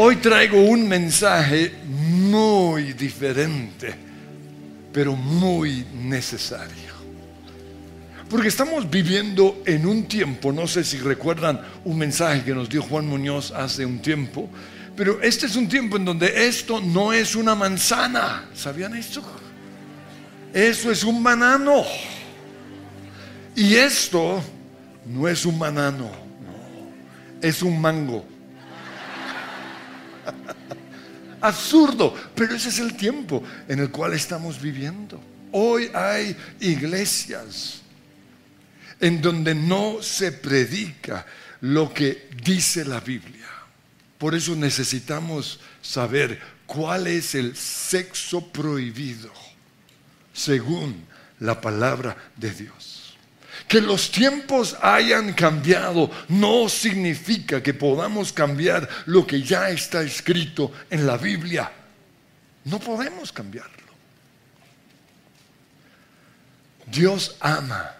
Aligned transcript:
Hoy 0.00 0.14
traigo 0.14 0.60
un 0.60 0.86
mensaje 0.86 1.74
muy 1.84 2.92
diferente, 2.92 3.96
pero 4.92 5.16
muy 5.16 5.84
necesario. 5.92 6.92
Porque 8.30 8.46
estamos 8.46 8.88
viviendo 8.88 9.60
en 9.66 9.84
un 9.86 10.04
tiempo, 10.04 10.52
no 10.52 10.68
sé 10.68 10.84
si 10.84 10.98
recuerdan 10.98 11.60
un 11.84 11.98
mensaje 11.98 12.44
que 12.44 12.54
nos 12.54 12.68
dio 12.68 12.80
Juan 12.80 13.08
Muñoz 13.08 13.50
hace 13.50 13.84
un 13.84 13.98
tiempo, 13.98 14.48
pero 14.96 15.20
este 15.20 15.46
es 15.46 15.56
un 15.56 15.68
tiempo 15.68 15.96
en 15.96 16.04
donde 16.04 16.46
esto 16.46 16.80
no 16.80 17.12
es 17.12 17.34
una 17.34 17.56
manzana. 17.56 18.48
¿Sabían 18.54 18.94
esto? 18.94 19.20
Eso 20.54 20.92
es 20.92 21.02
un 21.02 21.24
banano. 21.24 21.82
Y 23.56 23.74
esto 23.74 24.40
no 25.06 25.26
es 25.26 25.44
un 25.44 25.58
banano, 25.58 26.08
es 27.42 27.62
un 27.62 27.80
mango. 27.80 28.37
Absurdo, 31.40 32.14
pero 32.34 32.54
ese 32.54 32.68
es 32.68 32.78
el 32.78 32.96
tiempo 32.96 33.42
en 33.68 33.80
el 33.80 33.90
cual 33.90 34.14
estamos 34.14 34.60
viviendo. 34.60 35.20
Hoy 35.52 35.90
hay 35.94 36.36
iglesias 36.60 37.82
en 39.00 39.22
donde 39.22 39.54
no 39.54 40.02
se 40.02 40.32
predica 40.32 41.24
lo 41.60 41.92
que 41.92 42.28
dice 42.44 42.84
la 42.84 43.00
Biblia. 43.00 43.46
Por 44.18 44.34
eso 44.34 44.56
necesitamos 44.56 45.60
saber 45.80 46.40
cuál 46.66 47.06
es 47.06 47.34
el 47.34 47.56
sexo 47.56 48.46
prohibido 48.48 49.32
según 50.32 51.04
la 51.40 51.60
palabra 51.60 52.16
de 52.36 52.50
Dios. 52.50 52.87
Que 53.68 53.80
los 53.80 54.10
tiempos 54.10 54.76
hayan 54.80 55.34
cambiado 55.34 56.10
no 56.28 56.68
significa 56.68 57.62
que 57.62 57.74
podamos 57.74 58.32
cambiar 58.32 58.88
lo 59.06 59.26
que 59.26 59.42
ya 59.42 59.70
está 59.70 60.02
escrito 60.02 60.72
en 60.90 61.06
la 61.06 61.18
Biblia. 61.18 61.70
No 62.64 62.80
podemos 62.80 63.30
cambiarlo. 63.30 63.76
Dios 66.90 67.36
ama 67.40 67.98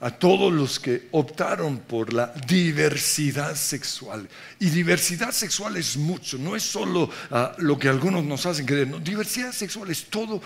a 0.00 0.10
todos 0.10 0.50
los 0.50 0.80
que 0.80 1.08
optaron 1.12 1.78
por 1.80 2.12
la 2.12 2.32
diversidad 2.46 3.54
sexual. 3.54 4.28
Y 4.58 4.70
diversidad 4.70 5.30
sexual 5.30 5.76
es 5.76 5.96
mucho, 5.96 6.38
no 6.38 6.56
es 6.56 6.62
solo 6.62 7.10
ah, 7.30 7.54
lo 7.58 7.78
que 7.78 7.88
algunos 7.88 8.24
nos 8.24 8.46
hacen 8.46 8.64
creer, 8.64 8.88
no, 8.88 8.98
diversidad 8.98 9.52
sexual 9.52 9.90
es 9.90 10.06
todo 10.06 10.40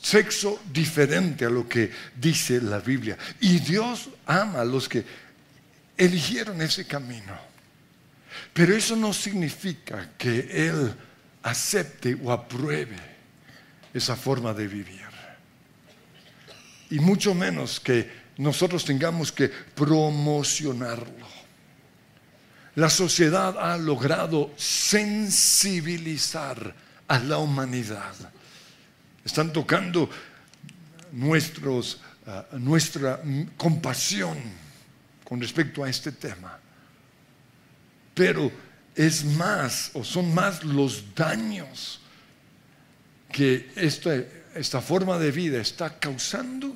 sexo 0.00 0.60
diferente 0.72 1.44
a 1.44 1.50
lo 1.50 1.68
que 1.68 1.90
dice 2.16 2.60
la 2.60 2.78
Biblia. 2.78 3.18
Y 3.40 3.58
Dios 3.58 4.08
ama 4.26 4.60
a 4.60 4.64
los 4.64 4.88
que 4.88 5.04
eligieron 5.96 6.62
ese 6.62 6.86
camino. 6.86 7.36
Pero 8.52 8.74
eso 8.74 8.96
no 8.96 9.12
significa 9.12 10.10
que 10.16 10.68
Él 10.68 10.94
acepte 11.42 12.16
o 12.22 12.32
apruebe 12.32 12.96
esa 13.92 14.16
forma 14.16 14.54
de 14.54 14.68
vivir. 14.68 15.08
Y 16.90 17.00
mucho 17.00 17.34
menos 17.34 17.80
que 17.80 18.10
nosotros 18.38 18.82
tengamos 18.84 19.32
que 19.32 19.48
promocionarlo. 19.48 21.26
La 22.76 22.88
sociedad 22.88 23.58
ha 23.58 23.76
logrado 23.76 24.52
sensibilizar 24.56 26.74
a 27.08 27.18
la 27.18 27.38
humanidad 27.38 28.14
están 29.28 29.52
tocando 29.52 30.08
nuestros, 31.12 32.00
ah, 32.26 32.46
nuestra 32.52 33.20
compasión 33.56 34.38
con 35.22 35.40
respecto 35.40 35.84
a 35.84 35.90
este 35.90 36.12
tema. 36.12 36.58
Pero 38.14 38.50
es 38.94 39.24
más, 39.24 39.90
o 39.92 40.02
son 40.02 40.34
más 40.34 40.64
los 40.64 41.14
daños 41.14 42.00
que 43.30 43.70
esta, 43.76 44.16
esta 44.54 44.80
forma 44.80 45.18
de 45.18 45.30
vida 45.30 45.60
está 45.60 45.98
causando 45.98 46.74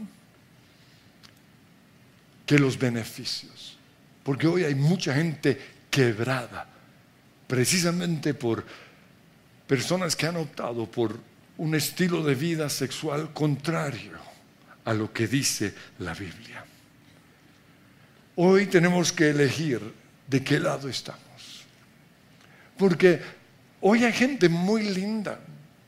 que 2.46 2.58
los 2.58 2.78
beneficios. 2.78 3.78
Porque 4.22 4.46
hoy 4.46 4.64
hay 4.64 4.74
mucha 4.74 5.14
gente 5.14 5.58
quebrada, 5.90 6.68
precisamente 7.48 8.34
por 8.34 8.64
personas 9.66 10.14
que 10.14 10.26
han 10.26 10.36
optado 10.36 10.84
por 10.84 11.31
un 11.62 11.76
estilo 11.76 12.24
de 12.24 12.34
vida 12.34 12.68
sexual 12.68 13.30
contrario 13.32 14.18
a 14.84 14.92
lo 14.92 15.12
que 15.12 15.28
dice 15.28 15.72
la 16.00 16.12
Biblia. 16.12 16.64
Hoy 18.34 18.66
tenemos 18.66 19.12
que 19.12 19.30
elegir 19.30 19.80
de 20.26 20.42
qué 20.42 20.58
lado 20.58 20.88
estamos. 20.88 21.62
Porque 22.76 23.20
hoy 23.80 24.02
hay 24.02 24.12
gente 24.12 24.48
muy 24.48 24.88
linda, 24.88 25.38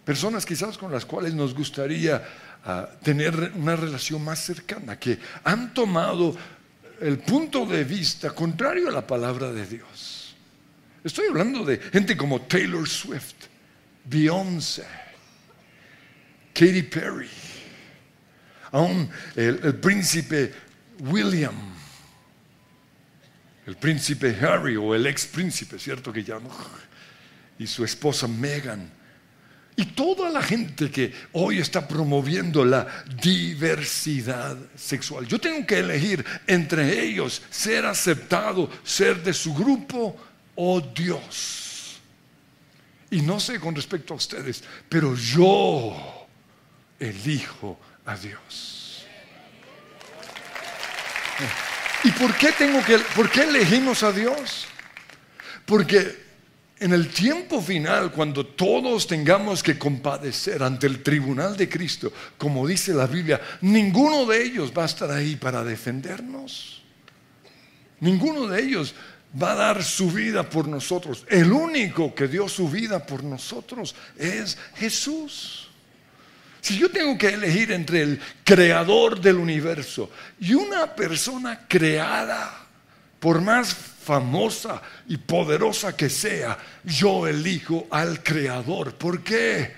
personas 0.05 0.47
quizás 0.47 0.79
con 0.79 0.93
las 0.93 1.05
cuales 1.05 1.35
nos 1.35 1.53
gustaría 1.53 2.23
ah, 2.65 2.89
tener 3.03 3.35
una 3.57 3.75
relación 3.75 4.23
más 4.23 4.39
cercana, 4.45 4.97
que 4.97 5.19
han 5.43 5.75
tomado 5.75 6.37
el 7.01 7.19
punto 7.19 7.67
de 7.67 7.83
vista 7.83 8.31
contrario 8.31 8.91
a 8.91 8.93
la 8.93 9.05
palabra 9.05 9.53
de 9.53 9.67
Dios. 9.67 10.37
Estoy 11.03 11.27
hablando 11.31 11.65
de 11.65 11.79
gente 11.79 12.17
como 12.17 12.43
Taylor 12.43 12.89
Swift, 12.89 13.49
Beyoncé, 14.05 15.04
Katy 16.55 16.83
Perry, 16.85 17.29
aún 18.71 19.11
el, 19.35 19.75
príncipe 19.75 20.55
William, 21.01 21.55
el 23.67 23.77
príncipe 23.77 24.37
Harry 24.41 24.77
o 24.77 24.95
el 24.95 25.05
ex 25.07 25.27
príncipe, 25.27 25.81
¿cierto? 25.81 26.13
Que 26.13 26.23
ya 26.23 26.39
no, 26.39 26.51
y 27.59 27.67
su 27.67 27.85
esposa 27.85 28.29
Meghan. 28.29 28.89
Y 29.77 29.87
toda 29.87 30.31
la 30.31 30.41
gente 30.41 30.89
que 30.89 31.13
hoy 31.33 31.59
está 31.59 31.89
promoviendo 31.89 32.65
la 32.65 32.87
diversidad 33.21 34.57
sexual. 34.77 35.27
Yo 35.27 35.41
tengo 35.41 35.67
que 35.67 35.81
elegir 35.81 36.25
entre 36.47 37.03
ellos 37.03 37.43
ser 37.51 37.85
aceptado, 37.85 38.71
ser 38.85 39.21
de 39.25 39.35
su 39.35 39.53
grupo 39.53 40.17
o 40.55 40.81
Dios. 40.81 41.99
Y 43.11 43.23
no 43.23 43.41
sé 43.41 43.59
con 43.59 43.75
respecto 43.75 44.15
a 44.15 44.17
ustedes, 44.17 44.63
pero 44.89 45.17
yo 45.17 46.14
elijo 46.99 47.79
a 48.05 48.17
Dios. 48.17 49.07
¿Y 52.05 52.11
por 52.13 52.37
qué 52.37 52.53
tengo 52.53 52.85
que, 52.85 52.99
por 53.17 53.31
qué 53.31 53.45
elegimos 53.45 54.03
a 54.03 54.13
Dios? 54.13 54.67
Porque 55.65 56.25
en 56.79 56.93
el 56.93 57.09
tiempo 57.09 57.63
final, 57.63 58.13
cuando 58.13 58.45
todos 58.45 59.07
tengamos 59.07 59.63
que 59.63 59.79
compadecer 59.79 60.63
ante 60.63 60.87
el 60.87 61.03
tribunal 61.03 61.57
de 61.57 61.69
Cristo, 61.69 62.13
como 62.37 62.67
dice 62.67 62.93
la 62.93 63.07
Biblia, 63.07 63.41
ninguno 63.63 64.27
de 64.27 64.45
ellos 64.45 64.73
va 64.77 64.83
a 64.83 64.87
estar 64.87 65.11
ahí 65.11 65.37
para 65.37 65.65
defendernos. 65.65 66.83
Ninguno 68.01 68.47
de 68.49 68.63
ellos 68.63 68.95
va 69.43 69.53
a 69.53 69.55
dar 69.55 69.83
su 69.83 70.11
vida 70.11 70.49
por 70.49 70.69
nosotros. 70.69 71.25
El 71.29 71.53
único 71.53 72.15
que 72.15 72.29
dio 72.29 72.49
su 72.49 72.69
vida 72.69 73.07
por 73.07 73.25
nosotros 73.25 73.95
es 74.19 74.59
Jesús. 74.75 75.71
Si 76.65 76.79
yo 76.79 76.91
tengo 76.91 77.19
que 77.19 77.29
elegir 77.29 77.73
entre 77.73 78.01
el 78.01 78.21
creador 78.43 79.21
del 79.21 79.37
universo 79.37 80.11
y 80.41 80.55
una 80.55 80.95
persona 80.95 81.67
creada, 81.69 82.67
por 83.21 83.43
más 83.43 83.75
famosa 83.75 84.81
y 85.07 85.19
poderosa 85.19 85.95
que 85.95 86.09
sea, 86.09 86.57
yo 86.83 87.27
elijo 87.27 87.87
al 87.91 88.23
creador. 88.23 88.95
¿Por 88.95 89.23
qué? 89.23 89.75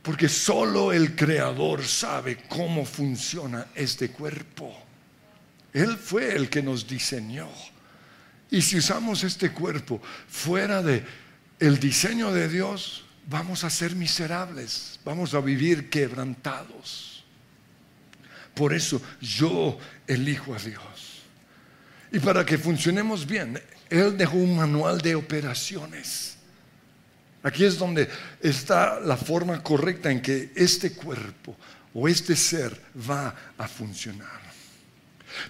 Porque 0.00 0.28
solo 0.28 0.92
el 0.92 1.16
creador 1.16 1.84
sabe 1.84 2.44
cómo 2.48 2.84
funciona 2.84 3.66
este 3.74 4.10
cuerpo. 4.10 4.80
Él 5.72 5.96
fue 5.96 6.36
el 6.36 6.48
que 6.48 6.62
nos 6.62 6.86
diseñó. 6.86 7.48
Y 8.48 8.62
si 8.62 8.78
usamos 8.78 9.24
este 9.24 9.50
cuerpo 9.50 10.00
fuera 10.28 10.84
de 10.84 11.04
el 11.58 11.80
diseño 11.80 12.30
de 12.30 12.48
Dios, 12.48 13.05
vamos 13.26 13.64
a 13.64 13.70
ser 13.70 13.94
miserables, 13.94 14.98
vamos 15.04 15.34
a 15.34 15.40
vivir 15.40 15.90
quebrantados. 15.90 17.24
Por 18.54 18.72
eso 18.72 19.02
yo 19.20 19.78
elijo 20.06 20.54
a 20.54 20.58
Dios. 20.58 21.22
Y 22.10 22.20
para 22.20 22.46
que 22.46 22.56
funcionemos 22.56 23.26
bien, 23.26 23.60
Él 23.90 24.16
dejó 24.16 24.36
un 24.36 24.56
manual 24.56 25.00
de 25.00 25.14
operaciones. 25.14 26.36
Aquí 27.42 27.64
es 27.64 27.78
donde 27.78 28.08
está 28.40 28.98
la 29.00 29.16
forma 29.16 29.62
correcta 29.62 30.10
en 30.10 30.22
que 30.22 30.52
este 30.56 30.92
cuerpo 30.92 31.56
o 31.92 32.08
este 32.08 32.34
ser 32.34 32.80
va 33.08 33.34
a 33.58 33.68
funcionar. 33.68 34.46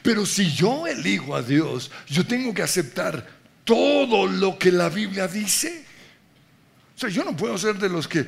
Pero 0.03 0.27
si 0.27 0.53
yo 0.53 0.87
elijo 0.87 1.35
a 1.35 1.43
Dios, 1.43 1.91
yo 2.09 2.27
tengo 2.27 2.53
que 2.53 2.63
aceptar 2.63 3.27
todo 3.65 4.27
lo 4.27 4.59
que 4.59 4.73
la 4.73 4.89
Biblia 4.89 5.29
dice. 5.29 5.86
O 6.97 6.99
sea, 6.99 7.11
yo 7.11 7.25
no 7.25 7.37
puedo 7.37 7.59
ser 7.59 7.77
de 7.77 7.91
los 7.91 8.09
que 8.09 8.27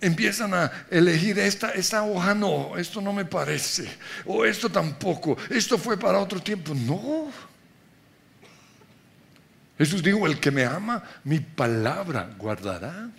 empiezan 0.00 0.54
a 0.54 0.70
elegir 0.90 1.38
esta, 1.38 1.70
esta 1.70 2.04
hoja 2.04 2.34
no, 2.34 2.76
esto 2.78 3.00
no 3.00 3.12
me 3.12 3.24
parece, 3.24 3.88
o 4.24 4.44
esto 4.44 4.70
tampoco, 4.70 5.36
esto 5.50 5.78
fue 5.78 5.98
para 5.98 6.18
otro 6.18 6.40
tiempo. 6.40 6.74
No. 6.74 7.30
Jesús 9.76 10.02
dijo, 10.02 10.26
el 10.26 10.38
que 10.38 10.52
me 10.52 10.64
ama, 10.64 11.02
mi 11.24 11.40
palabra 11.40 12.30
guardará. 12.38 13.10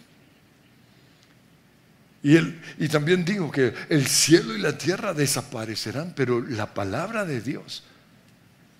Y, 2.23 2.37
él, 2.37 2.59
y 2.79 2.87
también 2.87 3.25
dijo 3.25 3.51
que 3.51 3.73
el 3.89 4.07
cielo 4.07 4.55
y 4.55 4.59
la 4.59 4.77
tierra 4.77 5.13
desaparecerán, 5.13 6.13
pero 6.15 6.41
la 6.41 6.73
palabra 6.73 7.25
de 7.25 7.41
Dios 7.41 7.83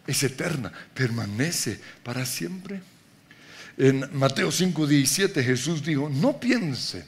es 0.08 0.24
eterna, 0.24 0.72
permanece 0.94 1.80
para 2.04 2.26
siempre. 2.26 2.82
En 3.78 4.10
Mateo 4.14 4.50
5:17 4.52 5.44
Jesús 5.44 5.84
dijo, 5.84 6.10
no 6.10 6.40
piensen 6.40 7.06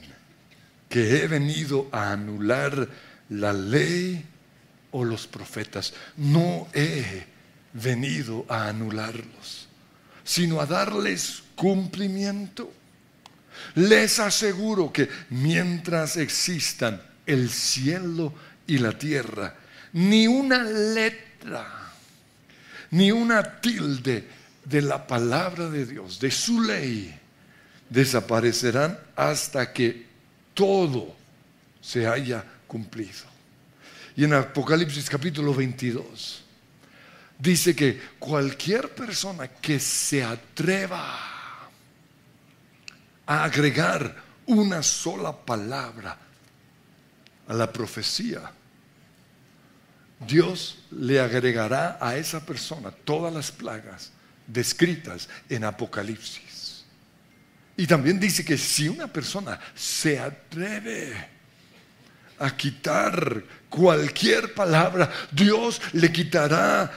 que 0.88 1.22
he 1.22 1.28
venido 1.28 1.88
a 1.92 2.12
anular 2.12 2.88
la 3.30 3.52
ley 3.52 4.24
o 4.90 5.04
los 5.04 5.26
profetas. 5.26 5.94
No 6.16 6.68
he 6.72 7.26
venido 7.72 8.44
a 8.48 8.68
anularlos, 8.68 9.68
sino 10.24 10.60
a 10.60 10.66
darles 10.66 11.42
cumplimiento. 11.54 12.72
Les 13.74 14.18
aseguro 14.18 14.92
que 14.92 15.08
mientras 15.30 16.16
existan 16.16 17.02
el 17.26 17.50
cielo 17.50 18.32
y 18.66 18.78
la 18.78 18.96
tierra, 18.96 19.56
ni 19.92 20.26
una 20.26 20.62
letra, 20.62 21.92
ni 22.90 23.10
una 23.10 23.60
tilde 23.60 24.28
de 24.68 24.82
la 24.82 25.06
palabra 25.06 25.70
de 25.70 25.86
Dios, 25.86 26.20
de 26.20 26.30
su 26.30 26.60
ley, 26.60 27.18
desaparecerán 27.88 28.98
hasta 29.16 29.72
que 29.72 30.06
todo 30.52 31.16
se 31.80 32.06
haya 32.06 32.44
cumplido. 32.66 33.26
Y 34.14 34.24
en 34.24 34.34
Apocalipsis 34.34 35.08
capítulo 35.08 35.54
22 35.54 36.42
dice 37.38 37.74
que 37.74 37.98
cualquier 38.18 38.94
persona 38.94 39.48
que 39.48 39.80
se 39.80 40.22
atreva 40.22 41.18
a 43.24 43.44
agregar 43.44 44.22
una 44.46 44.82
sola 44.82 45.34
palabra 45.34 46.18
a 47.46 47.54
la 47.54 47.72
profecía, 47.72 48.52
Dios 50.26 50.80
le 50.90 51.20
agregará 51.20 51.96
a 52.00 52.16
esa 52.16 52.44
persona 52.44 52.90
todas 52.90 53.32
las 53.32 53.50
plagas 53.50 54.12
descritas 54.48 55.28
en 55.48 55.62
Apocalipsis. 55.62 56.84
Y 57.76 57.86
también 57.86 58.18
dice 58.18 58.44
que 58.44 58.58
si 58.58 58.88
una 58.88 59.06
persona 59.06 59.60
se 59.76 60.18
atreve 60.18 61.14
a 62.40 62.56
quitar 62.56 63.44
cualquier 63.68 64.52
palabra, 64.52 65.12
Dios 65.30 65.80
le 65.92 66.10
quitará 66.10 66.90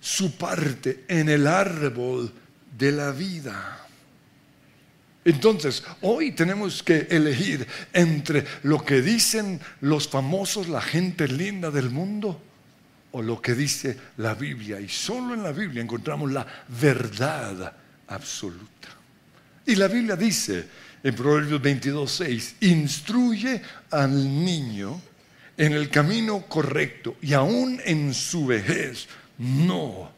su 0.00 0.36
parte 0.36 1.04
en 1.06 1.28
el 1.28 1.46
árbol 1.46 2.32
de 2.76 2.92
la 2.92 3.12
vida. 3.12 3.86
Entonces, 5.24 5.82
hoy 6.02 6.32
tenemos 6.32 6.82
que 6.82 7.08
elegir 7.10 7.66
entre 7.92 8.46
lo 8.62 8.84
que 8.84 9.02
dicen 9.02 9.60
los 9.80 10.08
famosos, 10.08 10.68
la 10.68 10.80
gente 10.80 11.26
linda 11.26 11.70
del 11.72 11.90
mundo, 11.90 12.40
o 13.16 13.22
lo 13.22 13.40
que 13.40 13.54
dice 13.54 13.96
la 14.18 14.34
Biblia. 14.34 14.78
Y 14.78 14.90
solo 14.90 15.32
en 15.32 15.42
la 15.42 15.52
Biblia 15.52 15.82
encontramos 15.82 16.30
la 16.30 16.46
verdad 16.68 17.72
absoluta. 18.08 18.88
Y 19.64 19.74
la 19.74 19.88
Biblia 19.88 20.16
dice, 20.16 20.68
en 21.02 21.14
Proverbios 21.14 21.62
22, 21.62 22.12
6, 22.12 22.56
instruye 22.60 23.62
al 23.90 24.12
niño 24.12 25.00
en 25.56 25.72
el 25.72 25.88
camino 25.88 26.42
correcto 26.46 27.16
y 27.22 27.32
aún 27.32 27.80
en 27.86 28.12
su 28.12 28.44
vejez 28.44 29.08
no 29.38 30.12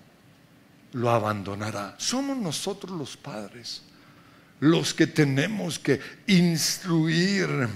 lo 0.94 1.10
abandonará. 1.10 1.94
Somos 1.98 2.36
nosotros 2.36 2.98
los 2.98 3.16
padres 3.16 3.82
los 4.58 4.92
que 4.92 5.06
tenemos 5.06 5.78
que 5.78 6.00
instruir 6.26 7.68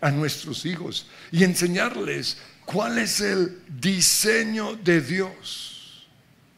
a 0.00 0.10
nuestros 0.10 0.66
hijos 0.66 1.06
y 1.30 1.44
enseñarles 1.44 2.38
cuál 2.66 2.98
es 2.98 3.22
el 3.22 3.62
diseño 3.66 4.76
de 4.76 5.00
Dios 5.00 6.06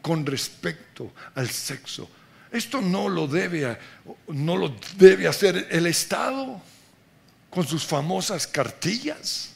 con 0.02 0.26
respecto 0.26 1.12
al 1.36 1.48
sexo 1.48 2.10
esto 2.50 2.80
no 2.80 3.08
lo 3.08 3.26
debe, 3.26 3.78
no 4.28 4.56
lo 4.56 4.74
debe 4.96 5.28
hacer 5.28 5.68
el 5.70 5.86
Estado 5.86 6.60
con 7.50 7.66
sus 7.66 7.84
famosas 7.84 8.46
cartillas. 8.46 9.54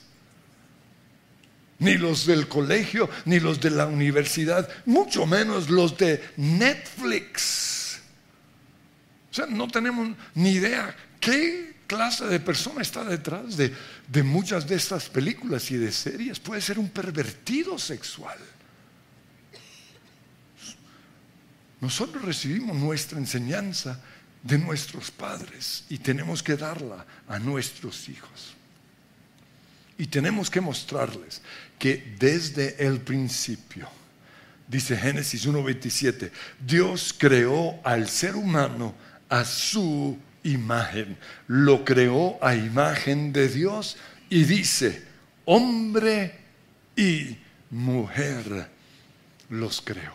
Ni 1.78 1.94
los 1.94 2.26
del 2.26 2.46
colegio, 2.46 3.10
ni 3.24 3.40
los 3.40 3.60
de 3.60 3.70
la 3.70 3.86
universidad, 3.86 4.68
mucho 4.86 5.26
menos 5.26 5.68
los 5.68 5.96
de 5.96 6.22
Netflix. 6.36 8.00
O 9.30 9.34
sea, 9.34 9.46
no 9.46 9.66
tenemos 9.66 10.14
ni 10.34 10.50
idea 10.50 10.94
qué 11.18 11.71
clase 11.92 12.24
de 12.24 12.40
persona 12.40 12.80
está 12.80 13.04
detrás 13.04 13.54
de, 13.54 14.22
muchas 14.22 14.66
de 14.66 14.76
estas 14.76 15.10
películas 15.10 15.70
y 15.70 15.76
de 15.76 15.92
series. 15.92 16.40
Puede 16.40 16.62
ser 16.62 16.78
un 16.78 16.88
pervertido 16.88 17.78
sexual. 17.78 18.38
Nosotros 21.82 22.24
recibimos 22.24 22.74
nuestra 22.76 23.18
enseñanza 23.18 24.00
de 24.42 24.56
nuestros 24.56 25.10
padres 25.10 25.84
y 25.90 25.98
tenemos 25.98 26.42
que 26.42 26.56
darla 26.56 27.04
a 27.28 27.38
nuestros 27.38 28.08
hijos. 28.08 28.54
Y 29.98 30.06
tenemos 30.06 30.48
que 30.48 30.62
mostrarles 30.62 31.42
que 31.78 32.16
desde 32.18 32.86
el 32.86 33.02
principio, 33.02 33.86
dice 34.66 34.96
Génesis 34.96 35.46
1.27, 35.46 36.30
Dios 36.58 37.14
creó 37.18 37.78
al 37.84 38.08
ser 38.08 38.34
humano 38.34 38.94
a 39.28 39.44
su 39.44 40.18
imagen. 40.44 41.16
Lo 41.46 41.84
creó 41.84 42.38
a 42.42 42.54
imagen 42.54 43.32
de 43.32 43.48
Dios 43.48 43.96
y 44.28 44.44
dice, 44.44 45.02
hombre 45.44 46.38
y 46.96 47.38
mujer 47.70 48.68
los 49.48 49.80
creó. 49.80 50.14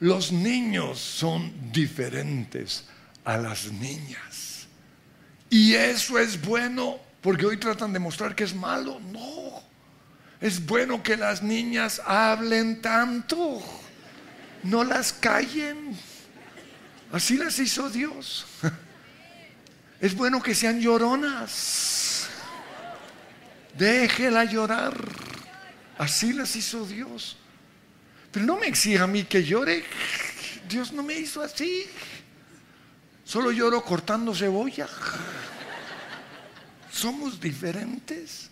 Los 0.00 0.32
niños 0.32 0.98
son 0.98 1.72
diferentes 1.72 2.84
a 3.24 3.36
las 3.36 3.70
niñas. 3.72 4.66
Y 5.50 5.74
eso 5.74 6.18
es 6.18 6.40
bueno, 6.40 6.98
porque 7.20 7.46
hoy 7.46 7.56
tratan 7.56 7.92
de 7.92 7.98
mostrar 7.98 8.34
que 8.34 8.44
es 8.44 8.54
malo. 8.54 9.00
No, 9.00 9.62
es 10.40 10.64
bueno 10.64 11.02
que 11.02 11.16
las 11.16 11.42
niñas 11.42 12.02
hablen 12.04 12.82
tanto, 12.82 13.62
no 14.62 14.84
las 14.84 15.12
callen. 15.12 15.96
Así 17.12 17.36
las 17.36 17.58
hizo 17.58 17.88
Dios. 17.88 18.46
Es 20.04 20.14
bueno 20.14 20.42
que 20.42 20.54
sean 20.54 20.82
lloronas. 20.82 22.28
Déjela 23.74 24.44
llorar. 24.44 24.94
Así 25.96 26.34
las 26.34 26.54
hizo 26.56 26.84
Dios. 26.84 27.38
Pero 28.30 28.44
no 28.44 28.58
me 28.58 28.66
exija 28.66 29.04
a 29.04 29.06
mí 29.06 29.24
que 29.24 29.42
llore. 29.42 29.82
Dios 30.68 30.92
no 30.92 31.02
me 31.02 31.14
hizo 31.14 31.40
así. 31.40 31.86
Solo 33.24 33.50
lloro 33.50 33.82
cortando 33.82 34.34
cebolla. 34.34 34.86
Somos 36.92 37.40
diferentes. 37.40 38.50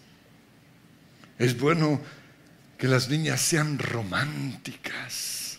Es 1.39 1.59
bueno 1.59 2.01
que 2.79 2.89
las 2.89 3.11
niñas 3.11 3.43
sean 3.43 3.79
románticas, 3.79 5.52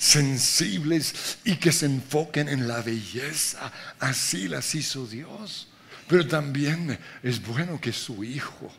sensibles 0.00 1.38
y 1.44 1.56
que 1.56 1.70
se 1.72 1.84
enfoquen 1.84 2.48
en 2.48 2.66
la 2.66 2.80
belleza. 2.80 3.70
Así 4.00 4.48
las 4.48 4.74
hizo 4.74 5.06
Dios. 5.06 5.68
Pero 6.08 6.26
también 6.26 6.98
es 7.22 7.46
bueno 7.46 7.78
que 7.80 7.92
su 7.92 8.24
hijo 8.24 8.72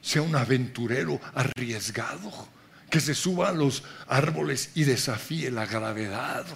sea 0.00 0.22
un 0.22 0.36
aventurero 0.36 1.20
arriesgado 1.34 2.48
que 2.88 3.00
se 3.00 3.14
suba 3.14 3.48
a 3.48 3.52
los 3.52 3.82
árboles 4.06 4.70
y 4.74 4.84
desafíe 4.84 5.50
la 5.50 5.66
gravedad. 5.66 6.46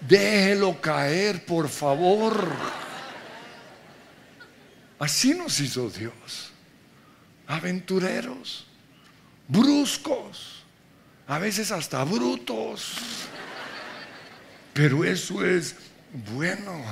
Déjelo 0.00 0.80
caer, 0.80 1.46
por 1.46 1.68
favor. 1.68 2.52
Así 4.98 5.34
nos 5.34 5.58
hizo 5.60 5.88
Dios. 5.88 6.50
Aventureros, 7.46 8.66
bruscos, 9.46 10.61
a 11.32 11.38
veces 11.38 11.72
hasta 11.72 12.04
brutos. 12.04 12.92
Pero 14.74 15.02
eso 15.02 15.42
es 15.44 15.76
bueno. 16.34 16.84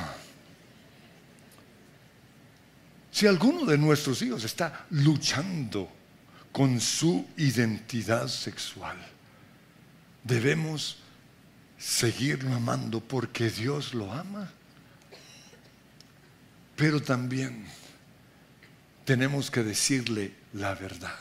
Si 3.11 3.27
alguno 3.27 3.67
de 3.67 3.77
nuestros 3.77 4.23
hijos 4.23 4.45
está 4.45 4.87
luchando 4.91 5.91
con 6.53 6.81
su 6.81 7.27
identidad 7.37 8.29
sexual. 8.29 8.97
Debemos 10.25 10.97
seguirlo 11.77 12.55
amando 12.55 13.01
porque 13.01 13.51
Dios 13.51 13.93
lo 13.93 14.11
ama. 14.11 14.51
Pero 16.77 17.03
también 17.03 17.67
tenemos 19.05 19.51
que 19.51 19.63
decirle 19.63 20.35
la 20.55 20.75
verdad. 20.75 21.19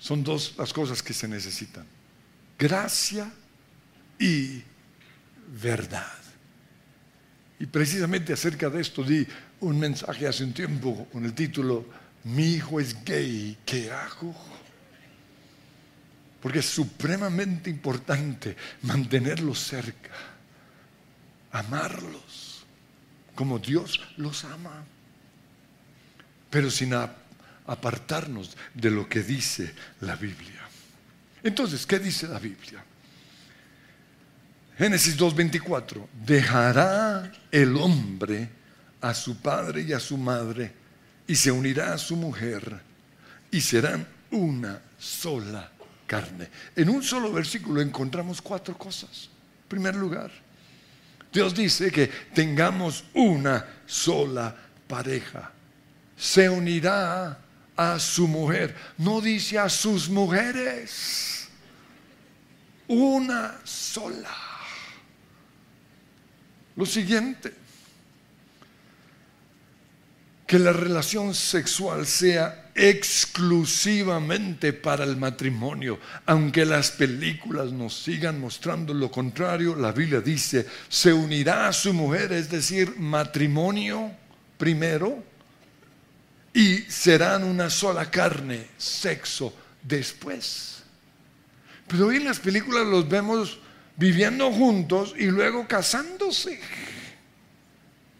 Son 0.00 0.24
dos 0.24 0.54
las 0.56 0.72
cosas 0.72 1.02
que 1.02 1.12
se 1.12 1.28
necesitan. 1.28 1.86
Gracia 2.58 3.30
y 4.18 4.62
verdad. 5.62 6.18
Y 7.58 7.66
precisamente 7.66 8.32
acerca 8.32 8.70
de 8.70 8.80
esto 8.80 9.04
di 9.04 9.26
un 9.60 9.78
mensaje 9.78 10.26
hace 10.26 10.42
un 10.42 10.54
tiempo 10.54 11.06
con 11.12 11.24
el 11.26 11.34
título 11.34 11.84
Mi 12.24 12.54
hijo 12.54 12.80
es 12.80 13.04
gay, 13.04 13.58
¿qué 13.66 13.92
hago? 13.92 14.34
Porque 16.40 16.60
es 16.60 16.66
supremamente 16.66 17.68
importante 17.68 18.56
mantenerlos 18.82 19.58
cerca, 19.58 20.16
amarlos 21.52 22.64
como 23.34 23.58
Dios 23.58 24.00
los 24.16 24.44
ama, 24.44 24.84
pero 26.48 26.70
sin 26.70 26.94
apartarnos 27.70 28.56
de 28.74 28.90
lo 28.90 29.08
que 29.08 29.22
dice 29.22 29.72
la 30.00 30.16
Biblia. 30.16 30.60
Entonces, 31.42 31.86
¿qué 31.86 32.00
dice 32.00 32.26
la 32.26 32.40
Biblia? 32.40 32.84
Génesis 34.76 35.16
2.24, 35.16 36.04
dejará 36.26 37.30
el 37.52 37.76
hombre 37.76 38.48
a 39.00 39.14
su 39.14 39.36
padre 39.40 39.82
y 39.82 39.92
a 39.92 40.00
su 40.00 40.18
madre 40.18 40.72
y 41.28 41.36
se 41.36 41.52
unirá 41.52 41.92
a 41.92 41.98
su 41.98 42.16
mujer 42.16 42.80
y 43.52 43.60
serán 43.60 44.04
una 44.32 44.80
sola 44.98 45.70
carne. 46.08 46.48
En 46.74 46.90
un 46.90 47.04
solo 47.04 47.32
versículo 47.32 47.80
encontramos 47.80 48.42
cuatro 48.42 48.76
cosas. 48.76 49.30
En 49.62 49.68
primer 49.68 49.94
lugar, 49.94 50.32
Dios 51.32 51.54
dice 51.54 51.92
que 51.92 52.08
tengamos 52.34 53.04
una 53.14 53.64
sola 53.86 54.56
pareja. 54.88 55.52
Se 56.16 56.48
unirá 56.48 57.38
a 57.80 57.98
su 57.98 58.28
mujer. 58.28 58.76
No 58.98 59.22
dice 59.22 59.58
a 59.58 59.70
sus 59.70 60.10
mujeres. 60.10 61.48
Una 62.88 63.58
sola. 63.64 64.36
Lo 66.76 66.84
siguiente, 66.84 67.54
que 70.46 70.58
la 70.58 70.72
relación 70.72 71.34
sexual 71.34 72.06
sea 72.06 72.70
exclusivamente 72.74 74.74
para 74.74 75.04
el 75.04 75.16
matrimonio. 75.16 75.98
Aunque 76.26 76.66
las 76.66 76.90
películas 76.90 77.72
nos 77.72 78.02
sigan 78.02 78.40
mostrando 78.40 78.92
lo 78.92 79.10
contrario, 79.10 79.74
la 79.74 79.92
Biblia 79.92 80.20
dice, 80.20 80.66
se 80.90 81.14
unirá 81.14 81.68
a 81.68 81.72
su 81.72 81.94
mujer, 81.94 82.32
es 82.32 82.50
decir, 82.50 82.94
matrimonio 82.98 84.10
primero, 84.58 85.29
y 86.52 86.78
serán 86.78 87.44
una 87.44 87.70
sola 87.70 88.10
carne, 88.10 88.66
sexo 88.76 89.54
después. 89.82 90.82
Pero 91.86 92.06
hoy 92.06 92.16
en 92.16 92.24
las 92.24 92.40
películas 92.40 92.86
los 92.86 93.08
vemos 93.08 93.58
viviendo 93.96 94.50
juntos 94.52 95.14
y 95.16 95.26
luego 95.26 95.66
casándose. 95.66 96.60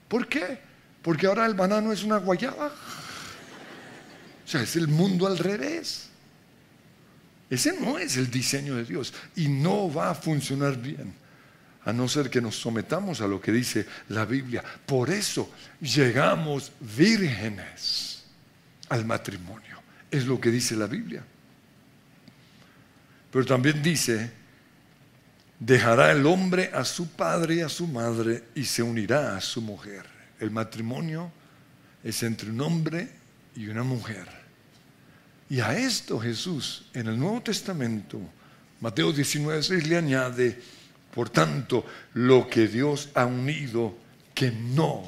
¿Por 0.08 0.28
qué? 0.28 0.58
Porque 1.02 1.26
ahora 1.26 1.46
el 1.46 1.54
banano 1.54 1.92
es 1.92 2.02
una 2.02 2.18
guayaba. 2.18 2.66
O 2.66 4.48
sea, 4.48 4.62
es 4.62 4.76
el 4.76 4.88
mundo 4.88 5.26
al 5.26 5.38
revés. 5.38 6.08
Ese 7.48 7.72
no 7.80 7.98
es 7.98 8.16
el 8.16 8.30
diseño 8.30 8.76
de 8.76 8.84
Dios 8.84 9.12
y 9.36 9.48
no 9.48 9.92
va 9.92 10.10
a 10.10 10.14
funcionar 10.14 10.76
bien 10.76 11.14
a 11.84 11.92
no 11.92 12.08
ser 12.08 12.28
que 12.30 12.40
nos 12.40 12.56
sometamos 12.56 13.20
a 13.20 13.26
lo 13.26 13.40
que 13.40 13.52
dice 13.52 13.86
la 14.08 14.24
Biblia. 14.24 14.62
Por 14.86 15.10
eso 15.10 15.50
llegamos 15.80 16.72
vírgenes 16.80 18.19
al 18.90 19.06
matrimonio. 19.06 19.80
Es 20.10 20.26
lo 20.26 20.38
que 20.38 20.50
dice 20.50 20.76
la 20.76 20.86
Biblia. 20.86 21.24
Pero 23.32 23.46
también 23.46 23.82
dice, 23.82 24.30
dejará 25.58 26.12
el 26.12 26.26
hombre 26.26 26.70
a 26.74 26.84
su 26.84 27.08
padre 27.08 27.56
y 27.56 27.60
a 27.62 27.68
su 27.68 27.86
madre 27.86 28.44
y 28.54 28.64
se 28.64 28.82
unirá 28.82 29.36
a 29.36 29.40
su 29.40 29.62
mujer 29.62 30.20
el 30.40 30.50
matrimonio 30.50 31.30
es 32.02 32.22
entre 32.22 32.50
un 32.50 32.60
hombre 32.62 33.08
y 33.54 33.68
una 33.68 33.82
mujer. 33.82 34.26
Y 35.48 35.60
a 35.60 35.76
esto 35.76 36.18
Jesús 36.18 36.86
en 36.94 37.06
el 37.08 37.18
Nuevo 37.18 37.42
Testamento, 37.42 38.18
Mateo 38.80 39.12
19, 39.12 39.62
6 39.62 39.86
le 39.86 39.96
añade, 39.96 40.58
por 41.14 41.28
tanto, 41.28 41.84
lo 42.14 42.48
que 42.48 42.66
Dios 42.68 43.10
ha 43.14 43.26
unido, 43.26 43.94
que 44.34 44.50
no 44.50 45.04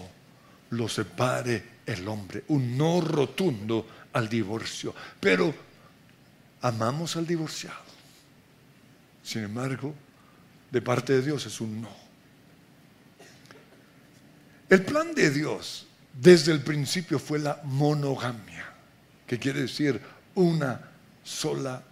lo 0.70 0.88
separe 0.88 1.71
el 1.86 2.06
hombre. 2.08 2.44
Un 2.48 2.76
no 2.76 3.00
rotundo 3.00 3.86
al 4.12 4.28
divorcio. 4.28 4.94
Pero 5.20 5.54
amamos 6.62 7.16
al 7.16 7.26
divorciado. 7.26 7.92
Sin 9.22 9.44
embargo, 9.44 9.94
de 10.70 10.82
parte 10.82 11.12
de 11.12 11.22
Dios 11.22 11.46
es 11.46 11.60
un 11.60 11.82
no. 11.82 12.02
El 14.68 14.82
plan 14.84 15.14
de 15.14 15.30
Dios 15.30 15.86
desde 16.18 16.52
el 16.52 16.62
principio 16.62 17.18
fue 17.18 17.38
la 17.38 17.60
monogamia, 17.64 18.66
que 19.26 19.38
quiere 19.38 19.62
decir 19.62 20.00
una 20.34 20.80
sola 21.22 21.82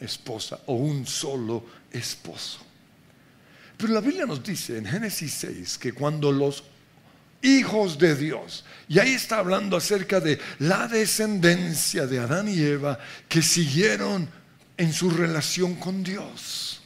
esposa 0.00 0.60
o 0.66 0.74
un 0.74 1.06
solo 1.06 1.64
esposo. 1.90 2.60
Pero 3.76 3.92
la 3.94 4.00
Biblia 4.00 4.26
nos 4.26 4.42
dice 4.42 4.78
en 4.78 4.86
Génesis 4.86 5.32
6 5.34 5.78
que 5.78 5.92
cuando 5.92 6.32
los 6.32 6.64
hijos 7.42 7.98
de 7.98 8.14
Dios, 8.14 8.64
y 8.88 8.98
ahí 8.98 9.14
está 9.14 9.38
hablando 9.38 9.76
acerca 9.76 10.20
de 10.20 10.40
la 10.58 10.88
descendencia 10.88 12.06
de 12.06 12.18
Adán 12.18 12.48
y 12.48 12.60
Eva 12.60 12.98
que 13.28 13.42
siguieron 13.42 14.28
en 14.76 14.92
su 14.92 15.10
relación 15.10 15.74
con 15.74 16.02
Dios. 16.02 16.80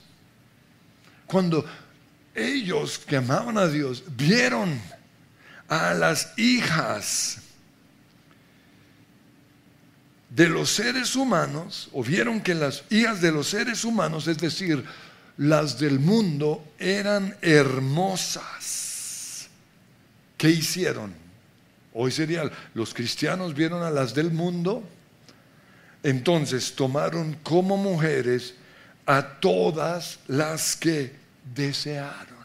Cuando 1.26 1.64
ellos 2.34 2.98
que 2.98 3.16
amaban 3.16 3.58
a 3.58 3.66
Dios 3.66 4.04
vieron 4.16 4.80
a 5.68 5.94
las 5.94 6.32
hijas 6.38 7.38
de 10.30 10.48
los 10.48 10.68
seres 10.70 11.16
humanos, 11.16 11.88
o 11.92 12.04
vieron 12.04 12.40
que 12.40 12.54
las 12.54 12.84
hijas 12.90 13.22
de 13.22 13.32
los 13.32 13.48
seres 13.48 13.84
humanos, 13.84 14.26
es 14.28 14.36
decir, 14.36 14.84
las 15.38 15.78
del 15.78 15.98
mundo, 15.98 16.62
eran 16.78 17.36
hermosas. 17.40 18.85
¿Qué 20.36 20.50
hicieron? 20.50 21.14
Hoy 21.94 22.10
sería, 22.10 22.50
los 22.74 22.92
cristianos 22.92 23.54
vieron 23.54 23.82
a 23.82 23.90
las 23.90 24.14
del 24.14 24.30
mundo, 24.30 24.82
entonces 26.02 26.74
tomaron 26.74 27.38
como 27.42 27.76
mujeres 27.76 28.54
a 29.06 29.40
todas 29.40 30.18
las 30.26 30.76
que 30.76 31.12
desearon. 31.54 32.36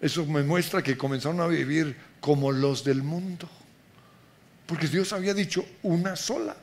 Eso 0.00 0.26
me 0.26 0.42
muestra 0.42 0.82
que 0.82 0.96
comenzaron 0.96 1.40
a 1.40 1.46
vivir 1.46 1.96
como 2.20 2.52
los 2.52 2.84
del 2.84 3.02
mundo. 3.02 3.48
Porque 4.66 4.86
Dios 4.86 5.12
había 5.12 5.32
dicho 5.32 5.64
una 5.82 6.14
sola. 6.14 6.54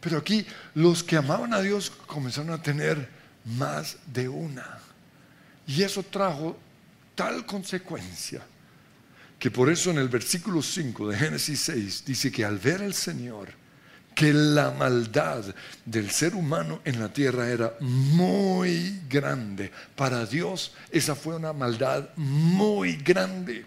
Pero 0.00 0.18
aquí 0.18 0.46
los 0.74 1.02
que 1.04 1.16
amaban 1.16 1.52
a 1.52 1.60
Dios 1.60 1.90
comenzaron 1.90 2.50
a 2.50 2.62
tener 2.62 3.08
más 3.44 3.98
de 4.06 4.28
una. 4.28 4.78
Y 5.66 5.82
eso 5.82 6.02
trajo 6.02 6.56
tal 7.18 7.44
consecuencia 7.44 8.40
que 9.40 9.50
por 9.50 9.68
eso 9.68 9.90
en 9.90 9.98
el 9.98 10.08
versículo 10.08 10.62
5 10.62 11.08
de 11.08 11.16
Génesis 11.18 11.58
6 11.62 12.04
dice 12.06 12.30
que 12.30 12.44
al 12.44 12.58
ver 12.58 12.80
al 12.80 12.94
Señor, 12.94 13.48
que 14.14 14.32
la 14.32 14.70
maldad 14.70 15.44
del 15.84 16.12
ser 16.12 16.36
humano 16.36 16.80
en 16.84 17.00
la 17.00 17.12
tierra 17.12 17.48
era 17.48 17.74
muy 17.80 19.00
grande. 19.08 19.72
Para 19.96 20.26
Dios 20.26 20.72
esa 20.92 21.16
fue 21.16 21.34
una 21.34 21.52
maldad 21.52 22.08
muy 22.14 22.94
grande. 22.98 23.66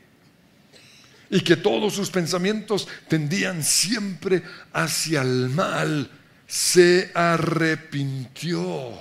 Y 1.30 1.42
que 1.42 1.58
todos 1.58 1.94
sus 1.94 2.10
pensamientos 2.10 2.88
tendían 3.10 3.64
siempre 3.64 4.44
hacia 4.72 5.24
el 5.24 5.50
mal. 5.50 6.10
Se 6.48 7.12
arrepintió 7.14 8.94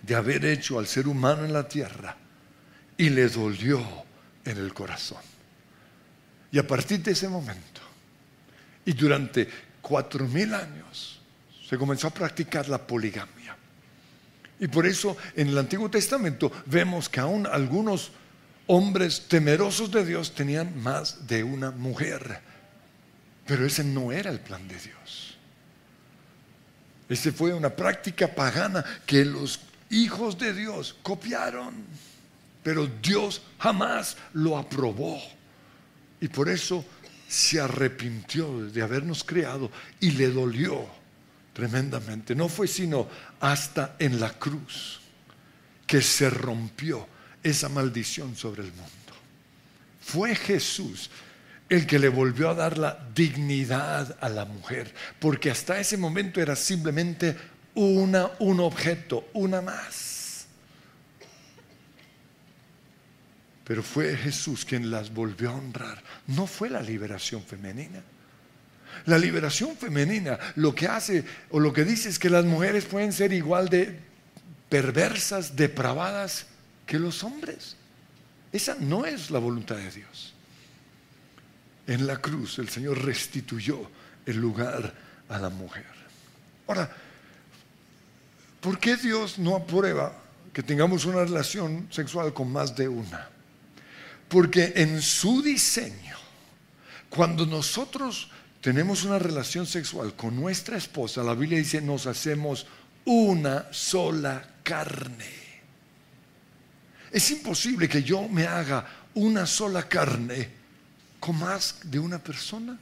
de 0.00 0.14
haber 0.14 0.46
hecho 0.46 0.78
al 0.78 0.86
ser 0.86 1.06
humano 1.06 1.44
en 1.44 1.52
la 1.52 1.68
tierra 1.68 2.16
y 2.96 3.10
le 3.10 3.28
dolió 3.28 3.82
en 4.44 4.58
el 4.58 4.72
corazón. 4.74 5.20
Y 6.50 6.58
a 6.58 6.66
partir 6.66 7.02
de 7.02 7.12
ese 7.12 7.28
momento, 7.28 7.80
y 8.84 8.92
durante 8.92 9.48
cuatro 9.80 10.26
mil 10.26 10.52
años 10.54 11.20
se 11.68 11.78
comenzó 11.78 12.08
a 12.08 12.14
practicar 12.14 12.68
la 12.68 12.78
poligamia. 12.78 13.56
Y 14.60 14.68
por 14.68 14.86
eso 14.86 15.16
en 15.34 15.48
el 15.48 15.58
Antiguo 15.58 15.90
Testamento 15.90 16.52
vemos 16.66 17.08
que 17.08 17.20
aún 17.20 17.46
algunos 17.46 18.12
hombres 18.66 19.26
temerosos 19.28 19.90
de 19.90 20.04
Dios 20.04 20.34
tenían 20.34 20.80
más 20.80 21.26
de 21.26 21.42
una 21.42 21.70
mujer. 21.70 22.40
Pero 23.46 23.66
ese 23.66 23.82
no 23.82 24.12
era 24.12 24.30
el 24.30 24.40
plan 24.40 24.66
de 24.68 24.76
Dios. 24.76 25.36
Ese 27.08 27.32
fue 27.32 27.52
una 27.52 27.70
práctica 27.70 28.32
pagana 28.34 28.84
que 29.04 29.24
los 29.24 29.60
hijos 29.90 30.38
de 30.38 30.54
Dios 30.54 30.96
copiaron. 31.02 31.74
Pero 32.62 32.86
Dios 33.02 33.42
jamás 33.58 34.16
lo 34.32 34.56
aprobó. 34.56 35.20
Y 36.20 36.28
por 36.28 36.48
eso 36.48 36.84
se 37.28 37.60
arrepintió 37.60 38.66
de 38.66 38.82
habernos 38.82 39.24
creado 39.24 39.70
y 40.00 40.12
le 40.12 40.28
dolió 40.28 40.86
tremendamente. 41.52 42.34
No 42.34 42.48
fue 42.48 42.68
sino 42.68 43.08
hasta 43.40 43.96
en 43.98 44.20
la 44.20 44.30
cruz 44.30 45.00
que 45.86 46.00
se 46.00 46.30
rompió 46.30 47.06
esa 47.42 47.68
maldición 47.68 48.36
sobre 48.36 48.62
el 48.62 48.70
mundo. 48.70 48.90
Fue 50.00 50.34
Jesús 50.34 51.10
el 51.68 51.86
que 51.86 51.98
le 51.98 52.08
volvió 52.08 52.50
a 52.50 52.54
dar 52.54 52.76
la 52.76 52.98
dignidad 53.14 54.16
a 54.20 54.28
la 54.28 54.44
mujer, 54.44 54.94
porque 55.18 55.50
hasta 55.50 55.80
ese 55.80 55.96
momento 55.96 56.40
era 56.40 56.54
simplemente 56.54 57.36
una, 57.74 58.30
un 58.40 58.60
objeto, 58.60 59.28
una 59.32 59.62
más. 59.62 60.11
Pero 63.64 63.82
fue 63.82 64.16
Jesús 64.16 64.64
quien 64.64 64.90
las 64.90 65.12
volvió 65.12 65.50
a 65.50 65.54
honrar, 65.54 66.02
no 66.26 66.46
fue 66.46 66.68
la 66.68 66.82
liberación 66.82 67.42
femenina. 67.42 68.02
La 69.06 69.18
liberación 69.18 69.76
femenina 69.76 70.38
lo 70.56 70.74
que 70.74 70.86
hace 70.86 71.24
o 71.50 71.58
lo 71.58 71.72
que 71.72 71.84
dice 71.84 72.08
es 72.08 72.18
que 72.18 72.30
las 72.30 72.44
mujeres 72.44 72.84
pueden 72.84 73.12
ser 73.12 73.32
igual 73.32 73.68
de 73.68 73.98
perversas, 74.68 75.56
depravadas 75.56 76.46
que 76.86 76.98
los 76.98 77.24
hombres. 77.24 77.76
Esa 78.52 78.76
no 78.78 79.06
es 79.06 79.30
la 79.30 79.38
voluntad 79.38 79.76
de 79.76 79.90
Dios. 79.90 80.34
En 81.86 82.06
la 82.06 82.18
cruz 82.18 82.58
el 82.58 82.68
Señor 82.68 83.04
restituyó 83.04 83.90
el 84.26 84.36
lugar 84.36 84.94
a 85.28 85.38
la 85.38 85.48
mujer. 85.48 85.86
Ahora, 86.66 86.90
¿por 88.60 88.78
qué 88.78 88.96
Dios 88.96 89.38
no 89.38 89.56
aprueba 89.56 90.14
que 90.52 90.62
tengamos 90.62 91.04
una 91.06 91.24
relación 91.24 91.88
sexual 91.90 92.32
con 92.32 92.52
más 92.52 92.76
de 92.76 92.88
una? 92.88 93.28
Porque 94.32 94.72
en 94.76 95.02
su 95.02 95.42
diseño, 95.42 96.16
cuando 97.10 97.44
nosotros 97.44 98.30
tenemos 98.62 99.04
una 99.04 99.18
relación 99.18 99.66
sexual 99.66 100.16
con 100.16 100.34
nuestra 100.34 100.78
esposa, 100.78 101.22
la 101.22 101.34
Biblia 101.34 101.58
dice, 101.58 101.82
nos 101.82 102.06
hacemos 102.06 102.66
una 103.04 103.70
sola 103.74 104.42
carne. 104.62 105.30
Es 107.10 107.30
imposible 107.30 107.90
que 107.90 108.02
yo 108.02 108.26
me 108.26 108.46
haga 108.46 108.86
una 109.12 109.44
sola 109.44 109.86
carne 109.86 110.48
con 111.20 111.38
más 111.38 111.80
de 111.84 111.98
una 111.98 112.18
persona. 112.18 112.78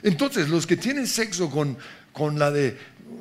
Entonces, 0.00 0.48
los 0.48 0.64
que 0.64 0.76
tienen 0.76 1.08
sexo 1.08 1.50
con, 1.50 1.76
con 2.12 2.38
la 2.38 2.52
de 2.52 2.78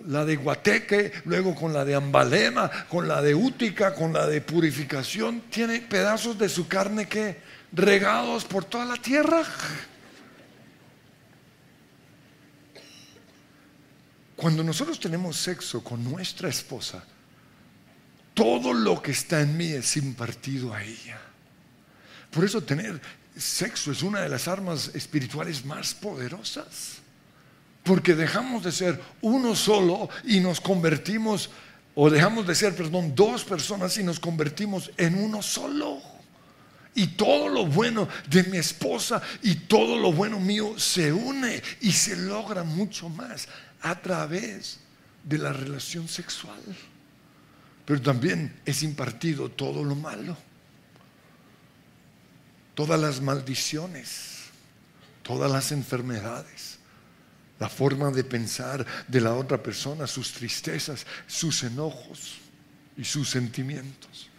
la 0.07 0.25
de 0.25 0.35
Guateque, 0.35 1.11
luego 1.25 1.55
con 1.55 1.73
la 1.73 1.85
de 1.85 1.95
Ambalema, 1.95 2.69
con 2.87 3.07
la 3.07 3.21
de 3.21 3.35
Útica, 3.35 3.93
con 3.93 4.13
la 4.13 4.27
de 4.27 4.41
Purificación, 4.41 5.41
tiene 5.49 5.81
pedazos 5.81 6.37
de 6.37 6.49
su 6.49 6.67
carne 6.67 7.07
que 7.07 7.37
regados 7.71 8.45
por 8.45 8.65
toda 8.65 8.85
la 8.85 8.97
tierra. 8.97 9.43
Cuando 14.35 14.63
nosotros 14.63 14.99
tenemos 14.99 15.35
sexo 15.35 15.83
con 15.83 16.03
nuestra 16.03 16.47
esposa, 16.47 17.03
todo 18.33 18.73
lo 18.73 19.01
que 19.01 19.11
está 19.11 19.41
en 19.41 19.57
mí 19.57 19.73
es 19.73 19.97
impartido 19.97 20.73
a 20.73 20.81
ella. 20.81 21.19
Por 22.31 22.45
eso 22.45 22.63
tener 22.63 23.01
sexo 23.35 23.91
es 23.91 24.01
una 24.01 24.21
de 24.21 24.29
las 24.29 24.47
armas 24.47 24.91
espirituales 24.93 25.65
más 25.65 25.93
poderosas. 25.93 26.98
Porque 27.89 28.13
dejamos 28.13 28.63
de 28.63 28.71
ser 28.71 29.01
uno 29.21 29.55
solo 29.55 30.09
y 30.23 30.39
nos 30.39 30.61
convertimos, 30.61 31.49
o 31.95 32.11
dejamos 32.11 32.45
de 32.45 32.53
ser, 32.53 32.75
perdón, 32.75 33.15
dos 33.15 33.43
personas 33.43 33.97
y 33.97 34.03
nos 34.03 34.19
convertimos 34.19 34.91
en 34.95 35.15
uno 35.15 35.41
solo. 35.41 35.97
Y 36.93 37.07
todo 37.07 37.49
lo 37.49 37.65
bueno 37.65 38.07
de 38.29 38.43
mi 38.43 38.57
esposa 38.57 39.23
y 39.41 39.55
todo 39.55 39.97
lo 39.97 40.11
bueno 40.11 40.39
mío 40.39 40.77
se 40.77 41.11
une 41.11 41.63
y 41.81 41.91
se 41.91 42.15
logra 42.15 42.63
mucho 42.63 43.09
más 43.09 43.47
a 43.81 43.99
través 43.99 44.79
de 45.23 45.39
la 45.39 45.51
relación 45.51 46.07
sexual 46.07 46.59
pero 47.89 48.03
también 48.03 48.53
es 48.67 48.83
impartido 48.83 49.49
todo 49.49 49.83
lo 49.83 49.95
malo, 49.95 50.37
todas 52.75 53.01
las 53.01 53.19
maldiciones, 53.19 54.41
todas 55.23 55.51
las 55.51 55.71
enfermedades, 55.71 56.77
la 57.59 57.69
forma 57.69 58.09
de 58.11 58.23
pensar 58.23 58.85
de 59.07 59.21
la 59.21 59.33
otra 59.33 59.61
persona, 59.61 60.07
sus 60.07 60.31
tristezas, 60.31 61.05
sus 61.27 61.63
enojos 61.63 62.37
y 62.97 63.03
sus 63.03 63.29
sentimientos. 63.29 64.29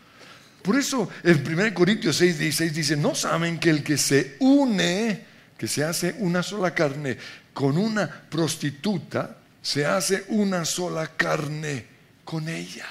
Por 0.62 0.76
eso 0.76 1.08
en 1.22 1.46
1 1.46 1.74
Corintios 1.74 2.16
6, 2.16 2.38
16 2.38 2.74
dice, 2.74 2.96
no 2.96 3.14
saben 3.14 3.58
que 3.58 3.70
el 3.70 3.82
que 3.82 3.96
se 3.96 4.36
une, 4.40 5.24
que 5.56 5.68
se 5.68 5.84
hace 5.84 6.16
una 6.18 6.42
sola 6.42 6.74
carne 6.74 7.16
con 7.52 7.76
una 7.76 8.08
prostituta, 8.08 9.36
se 9.62 9.84
hace 9.84 10.24
una 10.28 10.64
sola 10.64 11.08
carne 11.08 11.86
con 12.24 12.48
ella. 12.48 12.86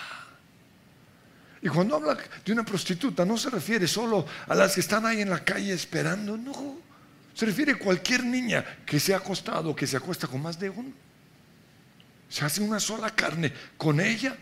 Y 1.61 1.67
cuando 1.67 1.95
habla 1.95 2.17
de 2.45 2.51
una 2.51 2.63
prostituta, 2.63 3.25
no 3.25 3.37
se 3.37 3.49
refiere 3.49 3.87
solo 3.87 4.25
a 4.47 4.55
las 4.55 4.75
que 4.75 4.81
están 4.81 5.05
ahí 5.05 5.21
en 5.21 5.29
la 5.29 5.43
calle 5.43 5.73
esperando, 5.73 6.37
no. 6.37 6.88
Se 7.39 7.45
refiere 7.45 7.71
a 7.71 7.80
cualquier 7.80 8.25
niña 8.25 8.65
que 8.86 8.99
se 8.99 9.13
ha 9.13 9.17
acostado, 9.17 9.73
que 9.73 9.88
se 9.88 9.95
acuesta 9.95 10.28
con 10.28 10.41
más 10.41 10.60
de 10.60 10.69
uno. 10.69 10.91
Se 12.28 12.43
hace 12.43 12.60
una 12.60 12.82
sola 12.82 13.15
carne 13.15 13.54
con 13.78 14.02
ella 14.02 14.36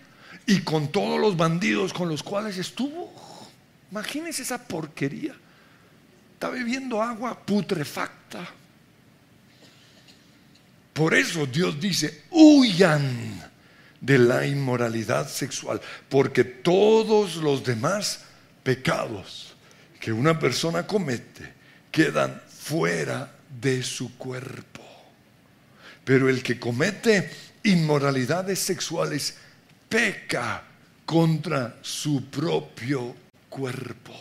y 0.47 0.61
con 0.61 0.91
todos 0.91 1.21
los 1.21 1.37
bandidos 1.37 1.93
con 1.93 2.09
los 2.09 2.23
cuales 2.23 2.57
estuvo. 2.57 3.13
Imagínense 3.91 4.41
esa 4.41 4.57
porquería. 4.57 5.35
Está 6.33 6.49
bebiendo 6.49 6.99
agua 6.99 7.37
putrefacta. 7.37 8.49
Por 10.91 11.13
eso 11.13 11.45
Dios 11.45 11.79
dice, 11.79 12.23
huyan 12.31 13.43
de 14.01 14.17
la 14.17 14.43
inmoralidad 14.47 15.29
sexual, 15.29 15.79
porque 16.09 16.43
todos 16.43 17.35
los 17.35 17.63
demás 17.63 18.23
pecados 18.63 19.55
que 19.99 20.11
una 20.11 20.39
persona 20.39 20.87
comete 20.87 21.53
quedan 21.91 22.41
fuera 22.67 23.31
de 23.61 23.81
su 23.81 24.17
cuerpo. 24.17 24.83
Pero 26.03 26.27
el 26.27 26.43
que 26.43 26.59
comete 26.59 27.31
inmoralidades 27.63 28.59
sexuales 28.59 29.37
peca 29.87 30.63
contra 31.05 31.77
su 31.81 32.25
propio 32.25 33.15
cuerpo. 33.49 34.13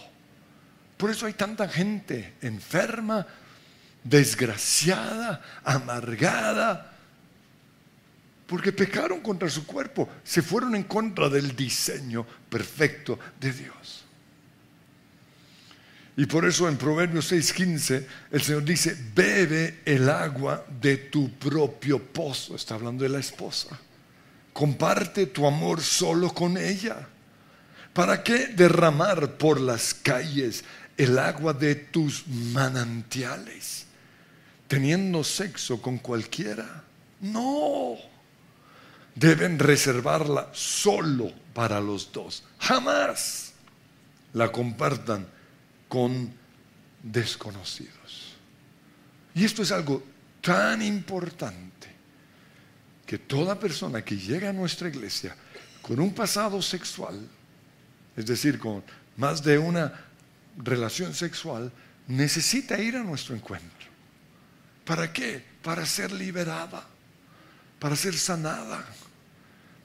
Por 0.96 1.10
eso 1.10 1.26
hay 1.26 1.32
tanta 1.32 1.68
gente 1.68 2.34
enferma, 2.40 3.26
desgraciada, 4.02 5.42
amargada, 5.64 6.92
porque 8.46 8.72
pecaron 8.72 9.20
contra 9.20 9.50
su 9.50 9.66
cuerpo, 9.66 10.08
se 10.22 10.40
fueron 10.40 10.76
en 10.76 10.84
contra 10.84 11.28
del 11.28 11.56
diseño 11.56 12.24
perfecto 12.48 13.18
de 13.40 13.52
Dios. 13.52 14.05
Y 16.16 16.24
por 16.24 16.46
eso 16.46 16.66
en 16.66 16.78
Proverbios 16.78 17.30
6:15 17.30 18.06
el 18.30 18.42
Señor 18.42 18.64
dice, 18.64 18.96
bebe 19.14 19.80
el 19.84 20.08
agua 20.08 20.64
de 20.80 20.96
tu 20.96 21.30
propio 21.32 22.02
pozo. 22.02 22.56
Está 22.56 22.74
hablando 22.74 23.02
de 23.02 23.10
la 23.10 23.18
esposa. 23.18 23.78
Comparte 24.52 25.26
tu 25.26 25.46
amor 25.46 25.82
solo 25.82 26.32
con 26.32 26.56
ella. 26.56 27.06
¿Para 27.92 28.22
qué 28.22 28.46
derramar 28.48 29.36
por 29.36 29.60
las 29.60 29.92
calles 29.92 30.64
el 30.96 31.18
agua 31.18 31.52
de 31.52 31.74
tus 31.74 32.26
manantiales? 32.26 33.86
Teniendo 34.68 35.22
sexo 35.22 35.82
con 35.82 35.98
cualquiera. 35.98 36.82
No 37.20 37.96
deben 39.14 39.58
reservarla 39.58 40.48
solo 40.52 41.30
para 41.52 41.80
los 41.80 42.10
dos. 42.12 42.42
Jamás 42.58 43.52
la 44.32 44.50
compartan 44.52 45.26
con 45.88 46.32
desconocidos. 47.02 48.36
Y 49.34 49.44
esto 49.44 49.62
es 49.62 49.72
algo 49.72 50.02
tan 50.40 50.82
importante 50.82 51.88
que 53.04 53.18
toda 53.18 53.58
persona 53.58 54.04
que 54.04 54.16
llega 54.16 54.50
a 54.50 54.52
nuestra 54.52 54.88
iglesia 54.88 55.36
con 55.82 56.00
un 56.00 56.12
pasado 56.14 56.60
sexual, 56.62 57.28
es 58.16 58.26
decir, 58.26 58.58
con 58.58 58.82
más 59.16 59.42
de 59.42 59.58
una 59.58 59.92
relación 60.56 61.14
sexual, 61.14 61.70
necesita 62.08 62.80
ir 62.80 62.96
a 62.96 63.02
nuestro 63.02 63.34
encuentro. 63.34 63.86
¿Para 64.84 65.12
qué? 65.12 65.44
Para 65.62 65.84
ser 65.84 66.12
liberada, 66.12 66.86
para 67.78 67.94
ser 67.94 68.16
sanada 68.16 68.84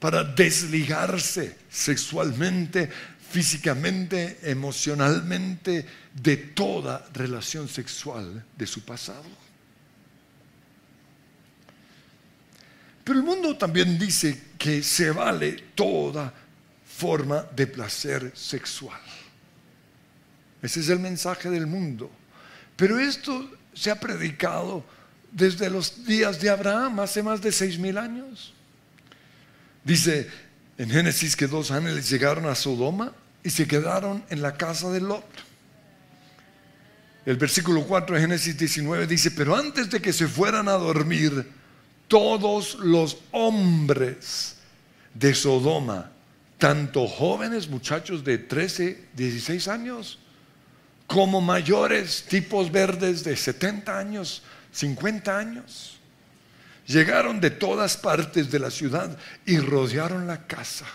para 0.01 0.23
desligarse 0.23 1.55
sexualmente, 1.69 2.89
físicamente, 3.31 4.39
emocionalmente 4.43 5.85
de 6.13 6.37
toda 6.37 7.07
relación 7.13 7.69
sexual 7.69 8.43
de 8.57 8.67
su 8.67 8.81
pasado. 8.81 9.23
Pero 13.03 13.17
el 13.17 13.25
mundo 13.25 13.57
también 13.57 13.97
dice 13.97 14.51
que 14.57 14.83
se 14.83 15.11
vale 15.11 15.53
toda 15.75 16.33
forma 16.85 17.45
de 17.55 17.67
placer 17.67 18.31
sexual. 18.35 19.01
Ese 20.61 20.81
es 20.81 20.89
el 20.89 20.99
mensaje 20.99 21.49
del 21.49 21.65
mundo. 21.65 22.11
Pero 22.75 22.99
esto 22.99 23.49
se 23.73 23.89
ha 23.89 23.99
predicado 23.99 24.83
desde 25.31 25.69
los 25.69 26.05
días 26.05 26.39
de 26.41 26.49
Abraham, 26.49 26.99
hace 26.99 27.23
más 27.23 27.41
de 27.41 27.51
seis 27.51 27.79
mil 27.79 27.97
años. 27.97 28.53
Dice 29.83 30.29
en 30.77 30.89
Génesis 30.89 31.35
que 31.35 31.47
dos 31.47 31.71
ángeles 31.71 32.09
llegaron 32.09 32.45
a 32.45 32.55
Sodoma 32.55 33.13
y 33.43 33.49
se 33.49 33.67
quedaron 33.67 34.23
en 34.29 34.41
la 34.41 34.55
casa 34.55 34.89
de 34.91 35.01
Lot. 35.01 35.25
El 37.25 37.37
versículo 37.37 37.83
4 37.85 38.15
de 38.15 38.21
Génesis 38.21 38.57
19 38.57 39.05
dice, 39.07 39.31
pero 39.31 39.55
antes 39.55 39.89
de 39.89 40.01
que 40.01 40.11
se 40.11 40.27
fueran 40.27 40.67
a 40.67 40.73
dormir, 40.73 41.47
todos 42.07 42.75
los 42.75 43.17
hombres 43.31 44.55
de 45.13 45.33
Sodoma, 45.33 46.11
tanto 46.57 47.07
jóvenes, 47.07 47.67
muchachos 47.67 48.23
de 48.23 48.37
13, 48.37 49.09
16 49.13 49.67
años, 49.67 50.19
como 51.07 51.41
mayores, 51.41 52.25
tipos 52.27 52.71
verdes 52.71 53.23
de 53.23 53.35
70 53.35 53.97
años, 53.97 54.43
50 54.71 55.37
años, 55.37 55.99
llegaron 56.87 57.39
de 57.39 57.51
todas 57.51 57.97
partes 57.97 58.49
de 58.49 58.59
la 58.59 58.71
ciudad 58.71 59.17
y 59.45 59.57
rodearon 59.57 60.27
la 60.27 60.47
casa. 60.47 60.85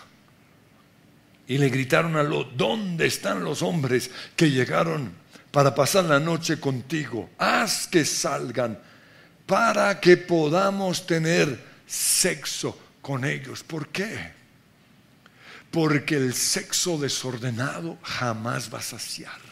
Y 1.47 1.57
le 1.57 1.69
gritaron 1.69 2.17
a 2.17 2.23
Lot, 2.23 2.53
¿dónde 2.55 3.07
están 3.07 3.43
los 3.43 3.61
hombres 3.61 4.11
que 4.35 4.51
llegaron 4.51 5.13
para 5.51 5.73
pasar 5.73 6.03
la 6.05 6.19
noche 6.19 6.59
contigo? 6.59 7.29
Haz 7.37 7.87
que 7.87 8.03
salgan 8.03 8.77
para 9.45 9.99
que 10.01 10.17
podamos 10.17 11.07
tener 11.07 11.63
sexo 11.87 12.77
con 13.01 13.23
ellos. 13.23 13.63
¿Por 13.63 13.87
qué? 13.87 14.33
Porque 15.71 16.15
el 16.15 16.33
sexo 16.33 16.97
desordenado 16.97 17.97
jamás 18.03 18.71
va 18.73 18.79
a 18.79 18.83
saciar. 18.83 19.46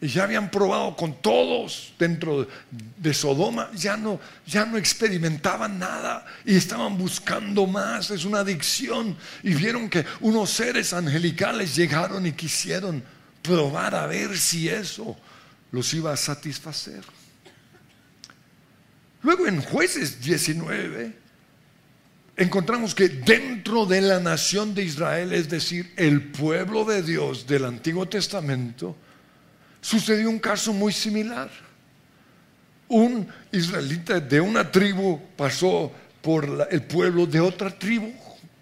Y 0.00 0.06
ya 0.06 0.24
habían 0.24 0.48
probado 0.48 0.94
con 0.94 1.20
todos 1.20 1.92
dentro 1.98 2.46
de 2.70 3.14
Sodoma, 3.14 3.68
ya 3.74 3.96
no, 3.96 4.20
ya 4.46 4.64
no 4.64 4.76
experimentaban 4.76 5.76
nada 5.76 6.24
y 6.44 6.56
estaban 6.56 6.96
buscando 6.96 7.66
más, 7.66 8.10
es 8.12 8.24
una 8.24 8.40
adicción. 8.40 9.16
Y 9.42 9.54
vieron 9.54 9.90
que 9.90 10.04
unos 10.20 10.50
seres 10.50 10.92
angelicales 10.92 11.74
llegaron 11.74 12.26
y 12.26 12.32
quisieron 12.32 13.02
probar 13.42 13.96
a 13.96 14.06
ver 14.06 14.38
si 14.38 14.68
eso 14.68 15.16
los 15.72 15.92
iba 15.94 16.12
a 16.12 16.16
satisfacer. 16.16 17.02
Luego 19.22 19.48
en 19.48 19.60
jueces 19.62 20.20
19 20.20 21.12
encontramos 22.36 22.94
que 22.94 23.08
dentro 23.08 23.84
de 23.84 24.00
la 24.00 24.20
nación 24.20 24.74
de 24.76 24.84
Israel, 24.84 25.32
es 25.32 25.48
decir, 25.48 25.92
el 25.96 26.30
pueblo 26.30 26.84
de 26.84 27.02
Dios 27.02 27.48
del 27.48 27.64
Antiguo 27.64 28.06
Testamento, 28.06 28.96
sucedió 29.80 30.28
un 30.28 30.38
caso 30.38 30.72
muy 30.72 30.92
similar. 30.92 31.50
Un 32.88 33.28
israelita 33.52 34.18
de 34.18 34.40
una 34.40 34.70
tribu 34.70 35.20
pasó 35.36 35.92
por 36.22 36.68
el 36.70 36.82
pueblo 36.82 37.26
de 37.26 37.40
otra 37.40 37.70
tribu 37.70 38.12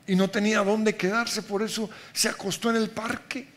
y 0.07 0.15
no 0.15 0.29
tenía 0.29 0.63
dónde 0.63 0.95
quedarse, 0.95 1.43
por 1.43 1.63
eso 1.63 1.91
se 2.13 2.29
acostó 2.29 2.71
en 2.71 2.77
el 2.77 2.91
parque. 2.91 3.57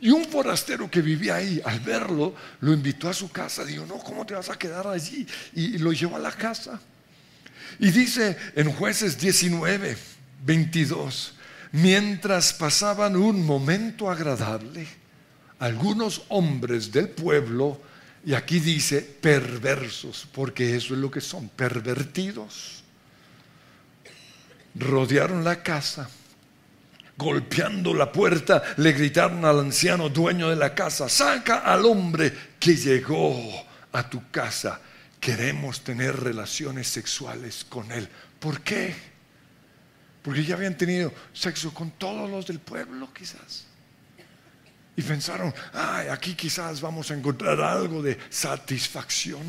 Y 0.00 0.10
un 0.10 0.24
forastero 0.24 0.90
que 0.90 1.02
vivía 1.02 1.36
ahí, 1.36 1.60
al 1.62 1.80
verlo, 1.80 2.34
lo 2.60 2.72
invitó 2.72 3.08
a 3.08 3.14
su 3.14 3.30
casa. 3.30 3.64
Dijo, 3.64 3.84
no, 3.84 3.98
¿cómo 3.98 4.24
te 4.24 4.34
vas 4.34 4.48
a 4.48 4.58
quedar 4.58 4.86
allí? 4.86 5.26
Y, 5.54 5.76
lo 5.76 5.92
llevó 5.92 6.16
a 6.16 6.20
la 6.20 6.32
casa. 6.32 6.80
Y 7.78 7.90
dice 7.90 8.36
en 8.56 8.72
jueces 8.72 9.18
19, 9.18 9.96
22, 10.42 11.34
mientras 11.72 12.54
pasaban 12.54 13.14
un 13.14 13.44
momento 13.44 14.10
agradable, 14.10 14.86
algunos 15.60 16.22
hombres 16.28 16.90
del 16.90 17.10
pueblo, 17.10 17.80
y 18.24 18.34
aquí 18.34 18.58
dice 18.60 19.00
perversos, 19.00 20.26
porque 20.32 20.74
eso 20.74 20.94
es 20.94 21.00
lo 21.00 21.10
que 21.10 21.20
son, 21.20 21.48
pervertidos, 21.50 22.82
rodearon 24.74 25.44
la 25.44 25.62
casa, 25.62 26.08
golpeando 27.16 27.94
la 27.94 28.10
puerta, 28.10 28.62
le 28.78 28.92
gritaron 28.92 29.44
al 29.44 29.60
anciano 29.60 30.08
dueño 30.08 30.48
de 30.48 30.56
la 30.56 30.74
casa, 30.74 31.08
saca 31.08 31.58
al 31.58 31.84
hombre 31.84 32.32
que 32.58 32.76
llegó 32.76 33.66
a 33.92 34.08
tu 34.08 34.30
casa, 34.30 34.80
queremos 35.20 35.84
tener 35.84 36.18
relaciones 36.18 36.88
sexuales 36.88 37.66
con 37.68 37.92
él. 37.92 38.08
¿Por 38.38 38.62
qué? 38.62 38.94
Porque 40.22 40.42
ya 40.42 40.54
habían 40.54 40.76
tenido 40.76 41.12
sexo 41.34 41.74
con 41.74 41.90
todos 41.90 42.30
los 42.30 42.46
del 42.46 42.60
pueblo 42.60 43.12
quizás. 43.12 43.69
Y 44.96 45.02
pensaron, 45.02 45.54
ay, 45.72 46.08
aquí 46.08 46.34
quizás 46.34 46.80
vamos 46.80 47.10
a 47.10 47.14
encontrar 47.14 47.60
algo 47.60 48.02
de 48.02 48.18
satisfacción. 48.28 49.42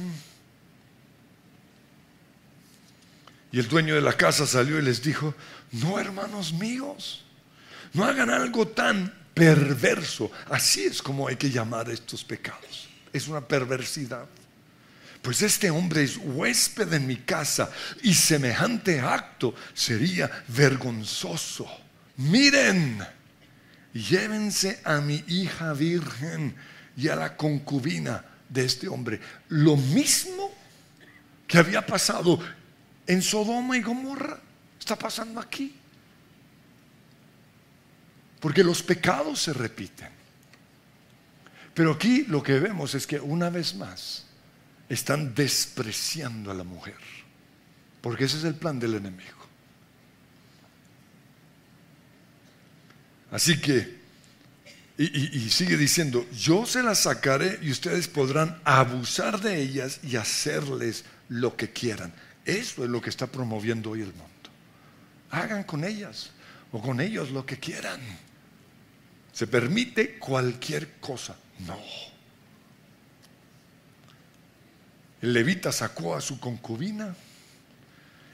Y 3.51 3.59
el 3.59 3.67
dueño 3.67 3.95
de 3.95 4.01
la 4.01 4.13
casa 4.13 4.47
salió 4.47 4.79
y 4.79 4.81
les 4.81 5.01
dijo, 5.01 5.35
no 5.73 5.99
hermanos 5.99 6.53
míos, 6.53 7.23
no 7.93 8.05
hagan 8.05 8.29
algo 8.29 8.67
tan 8.67 9.13
perverso. 9.33 10.31
Así 10.49 10.83
es 10.83 11.01
como 11.01 11.27
hay 11.27 11.35
que 11.35 11.49
llamar 11.49 11.89
estos 11.89 12.23
pecados. 12.23 12.87
Es 13.11 13.27
una 13.27 13.41
perversidad. 13.41 14.25
Pues 15.21 15.41
este 15.41 15.69
hombre 15.69 16.03
es 16.03 16.17
huésped 16.17 16.91
en 16.93 17.05
mi 17.05 17.17
casa 17.17 17.69
y 18.01 18.13
semejante 18.13 18.99
acto 18.99 19.53
sería 19.73 20.31
vergonzoso. 20.47 21.67
Miren 22.17 23.05
llévense 23.93 24.81
a 24.83 25.01
mi 25.01 25.23
hija 25.27 25.73
virgen 25.73 26.55
y 26.95 27.07
a 27.07 27.15
la 27.15 27.35
concubina 27.35 28.23
de 28.49 28.65
este 28.65 28.87
hombre. 28.87 29.19
Lo 29.49 29.75
mismo 29.75 30.51
que 31.47 31.57
había 31.57 31.85
pasado 31.85 32.39
en 33.07 33.21
Sodoma 33.21 33.77
y 33.77 33.81
Gomorra, 33.81 34.39
está 34.79 34.95
pasando 34.97 35.39
aquí. 35.39 35.75
Porque 38.39 38.63
los 38.63 38.81
pecados 38.81 39.41
se 39.41 39.53
repiten. 39.53 40.09
Pero 41.73 41.91
aquí 41.93 42.23
lo 42.23 42.41
que 42.41 42.59
vemos 42.59 42.95
es 42.95 43.05
que 43.05 43.19
una 43.19 43.49
vez 43.49 43.75
más 43.75 44.25
están 44.89 45.33
despreciando 45.33 46.51
a 46.51 46.53
la 46.53 46.63
mujer. 46.63 46.97
Porque 48.01 48.25
ese 48.25 48.37
es 48.37 48.43
el 48.43 48.55
plan 48.55 48.79
del 48.79 48.95
enemigo. 48.95 49.40
Así 53.31 53.59
que, 53.59 54.01
y, 54.97 55.49
sigue 55.49 55.77
diciendo, 55.77 56.27
yo 56.37 56.65
se 56.65 56.83
las 56.83 56.99
sacaré 56.99 57.57
y 57.61 57.71
ustedes 57.71 58.07
podrán 58.07 58.61
abusar 58.65 59.39
de 59.39 59.59
ellas 59.59 59.99
y 60.03 60.17
hacerles 60.17 61.05
lo 61.29 61.55
que 61.55 61.71
quieran. 61.71 62.13
Eso 62.45 62.83
es 62.83 62.89
lo 62.89 63.01
que 63.01 63.09
está 63.09 63.25
promoviendo 63.27 63.91
hoy 63.91 64.01
el 64.01 64.13
mundo. 64.13 64.27
Hagan 65.31 65.63
con 65.63 65.85
ellas 65.85 66.31
o 66.71 66.81
con 66.81 66.99
ellos 66.99 67.31
lo 67.31 67.45
que 67.45 67.57
quieran. 67.57 67.99
Se 69.31 69.47
permite 69.47 70.19
cualquier 70.19 70.99
cosa. 70.99 71.35
No. 71.65 71.79
El 75.21 75.33
levita 75.33 75.71
sacó 75.71 76.15
a 76.15 76.21
su 76.21 76.39
concubina 76.39 77.15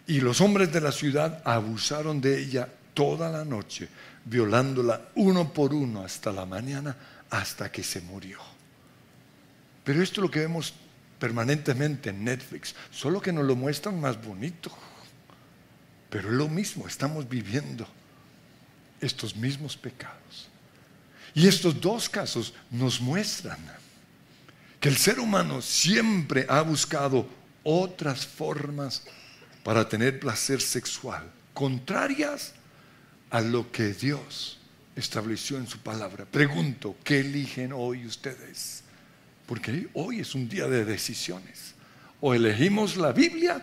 y 0.07 0.21
los 0.21 0.41
hombres 0.41 0.71
de 0.73 0.81
la 0.81 0.91
ciudad 0.91 1.41
abusaron 1.45 2.19
de 2.19 2.41
ella 2.41 2.67
toda 2.93 3.29
la 3.29 3.45
noche 3.45 3.89
violándola 4.29 5.09
uno 5.15 5.53
por 5.53 5.73
uno 5.73 6.03
hasta 6.03 6.31
la 6.31 6.45
mañana, 6.45 6.95
hasta 7.29 7.71
que 7.71 7.83
se 7.83 8.01
murió. 8.01 8.39
Pero 9.83 10.03
esto 10.03 10.19
es 10.19 10.23
lo 10.23 10.31
que 10.31 10.41
vemos 10.41 10.73
permanentemente 11.19 12.09
en 12.09 12.23
Netflix, 12.23 12.75
solo 12.91 13.21
que 13.21 13.31
nos 13.31 13.45
lo 13.45 13.55
muestran 13.55 13.99
más 13.99 14.21
bonito. 14.21 14.71
Pero 16.09 16.29
es 16.29 16.35
lo 16.35 16.47
mismo, 16.47 16.87
estamos 16.87 17.27
viviendo 17.27 17.87
estos 19.01 19.35
mismos 19.35 19.77
pecados. 19.77 20.49
Y 21.33 21.47
estos 21.47 21.79
dos 21.79 22.09
casos 22.09 22.53
nos 22.71 22.99
muestran 22.99 23.59
que 24.79 24.89
el 24.89 24.97
ser 24.97 25.19
humano 25.19 25.61
siempre 25.61 26.45
ha 26.49 26.61
buscado 26.61 27.27
otras 27.63 28.25
formas 28.25 29.03
para 29.63 29.87
tener 29.87 30.19
placer 30.19 30.61
sexual, 30.61 31.29
contrarias 31.53 32.53
a 33.29 33.41
lo 33.41 33.71
que 33.71 33.93
Dios 33.93 34.57
estableció 34.95 35.57
en 35.57 35.67
su 35.67 35.79
palabra. 35.79 36.25
Pregunto, 36.25 36.95
¿qué 37.03 37.19
eligen 37.19 37.71
hoy 37.73 38.05
ustedes? 38.05 38.83
Porque 39.45 39.87
hoy 39.93 40.19
es 40.19 40.35
un 40.35 40.49
día 40.49 40.67
de 40.67 40.85
decisiones. 40.85 41.75
O 42.19 42.33
elegimos 42.33 42.97
la 42.97 43.11
Biblia 43.11 43.61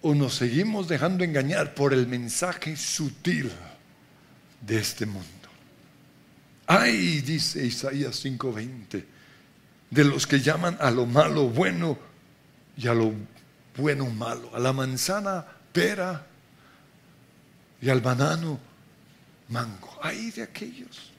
o 0.00 0.14
nos 0.14 0.34
seguimos 0.34 0.88
dejando 0.88 1.24
engañar 1.24 1.74
por 1.74 1.92
el 1.92 2.06
mensaje 2.06 2.76
sutil 2.76 3.50
de 4.60 4.78
este 4.78 5.06
mundo. 5.06 5.26
Ay, 6.66 7.20
dice 7.20 7.64
Isaías 7.64 8.24
5:20, 8.24 9.04
de 9.90 10.04
los 10.04 10.26
que 10.26 10.40
llaman 10.40 10.76
a 10.80 10.90
lo 10.90 11.06
malo 11.06 11.48
bueno 11.48 11.98
y 12.76 12.86
a 12.86 12.94
lo 12.94 13.12
bueno 13.76 14.06
malo, 14.10 14.54
a 14.54 14.58
la 14.58 14.72
manzana 14.72 15.44
pera 15.72 16.26
y 17.80 17.88
al 17.88 18.00
banano 18.00 18.58
mango. 19.48 19.98
Hay 20.02 20.30
de 20.30 20.42
aquellos. 20.42 21.12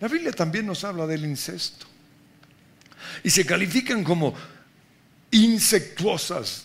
La 0.00 0.08
Biblia 0.08 0.32
también 0.32 0.66
nos 0.66 0.84
habla 0.84 1.06
del 1.06 1.24
incesto. 1.24 1.86
Y 3.22 3.30
se 3.30 3.44
califican 3.44 4.02
como 4.02 4.34
insectuosas 5.30 6.64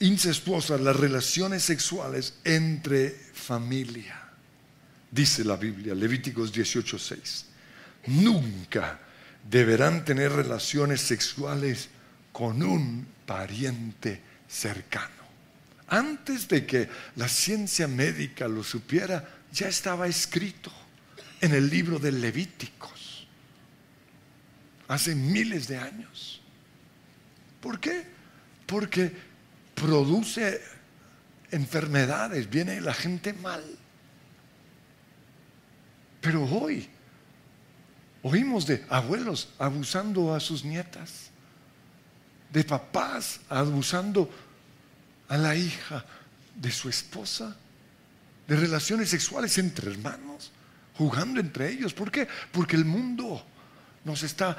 incestuosas 0.00 0.80
las 0.80 0.96
relaciones 0.96 1.62
sexuales 1.62 2.34
entre 2.44 3.10
familia. 3.10 4.18
Dice 5.10 5.44
la 5.44 5.56
Biblia, 5.56 5.94
Levíticos 5.94 6.52
18:6. 6.52 7.44
Nunca 8.06 8.98
deberán 9.48 10.04
tener 10.04 10.32
relaciones 10.32 11.00
sexuales 11.02 11.88
con 12.32 12.62
un 12.62 13.06
pariente 13.26 14.20
cercano. 14.48 15.19
Antes 15.90 16.46
de 16.46 16.64
que 16.64 16.88
la 17.16 17.28
ciencia 17.28 17.88
médica 17.88 18.46
lo 18.46 18.62
supiera, 18.62 19.28
ya 19.52 19.66
estaba 19.66 20.06
escrito 20.06 20.70
en 21.40 21.52
el 21.52 21.68
libro 21.68 21.98
de 21.98 22.12
Levíticos, 22.12 23.26
hace 24.86 25.16
miles 25.16 25.66
de 25.66 25.78
años. 25.78 26.40
¿Por 27.60 27.80
qué? 27.80 28.06
Porque 28.66 29.12
produce 29.74 30.60
enfermedades, 31.50 32.48
viene 32.48 32.80
la 32.80 32.94
gente 32.94 33.32
mal. 33.32 33.64
Pero 36.20 36.44
hoy 36.44 36.88
oímos 38.22 38.66
de 38.66 38.84
abuelos 38.88 39.48
abusando 39.58 40.34
a 40.36 40.38
sus 40.38 40.64
nietas, 40.64 41.30
de 42.52 42.62
papás 42.62 43.40
abusando 43.48 44.30
a 45.30 45.38
la 45.38 45.56
hija 45.56 46.04
de 46.56 46.70
su 46.70 46.88
esposa, 46.88 47.56
de 48.46 48.56
relaciones 48.56 49.08
sexuales 49.08 49.56
entre 49.58 49.90
hermanos, 49.90 50.50
jugando 50.96 51.40
entre 51.40 51.70
ellos. 51.70 51.94
¿Por 51.94 52.10
qué? 52.10 52.28
Porque 52.52 52.76
el 52.76 52.84
mundo 52.84 53.46
nos 54.04 54.24
está, 54.24 54.56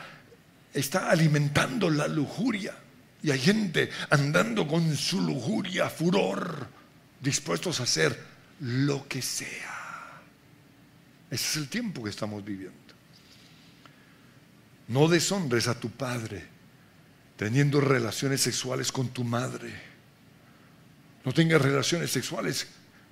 está 0.74 1.12
alimentando 1.12 1.90
la 1.90 2.08
lujuria. 2.08 2.74
Y 3.22 3.32
hay 3.32 3.40
gente 3.40 3.90
andando 4.10 4.66
con 4.66 4.96
su 4.96 5.22
lujuria, 5.22 5.90
furor, 5.90 6.68
dispuestos 7.20 7.82
a 7.82 7.84
hacer 7.84 8.18
lo 8.62 9.08
que 9.10 9.22
sea. 9.22 10.22
Ese 11.30 11.50
es 11.50 11.58
el 11.58 11.68
tiempo 11.68 12.02
que 12.02 12.10
estamos 12.10 12.44
viviendo. 12.44 12.80
No 14.88 15.10
deshonres 15.10 15.68
a 15.68 15.78
tu 15.78 15.92
padre 15.92 16.46
teniendo 17.36 17.82
relaciones 17.82 18.40
sexuales 18.40 18.90
con 18.92 19.10
tu 19.10 19.26
madre. 19.26 19.91
No 21.24 21.34
tengas 21.34 21.62
relaciones 21.62 22.12
sexuales 22.12 22.68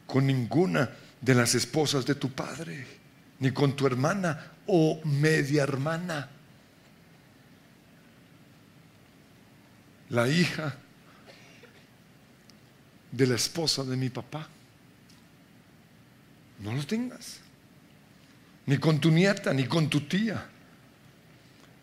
con 0.05 0.25
ninguna 0.25 0.89
de 1.21 1.35
las 1.35 1.53
esposas 1.55 2.05
de 2.05 2.15
tu 2.15 2.31
padre, 2.31 2.85
ni 3.39 3.51
con 3.51 3.75
tu 3.75 3.85
hermana 3.85 4.53
o 4.67 5.01
media 5.03 5.63
hermana. 5.63 6.29
La 10.09 10.27
hija 10.27 10.75
de 13.11 13.27
la 13.27 13.35
esposa 13.35 13.83
de 13.83 13.95
mi 13.95 14.09
papá. 14.09 14.47
No 16.59 16.73
lo 16.73 16.85
tengas. 16.85 17.39
Ni 18.65 18.77
con 18.77 18.99
tu 18.99 19.11
nieta, 19.11 19.53
ni 19.53 19.65
con 19.65 19.89
tu 19.89 20.01
tía, 20.01 20.45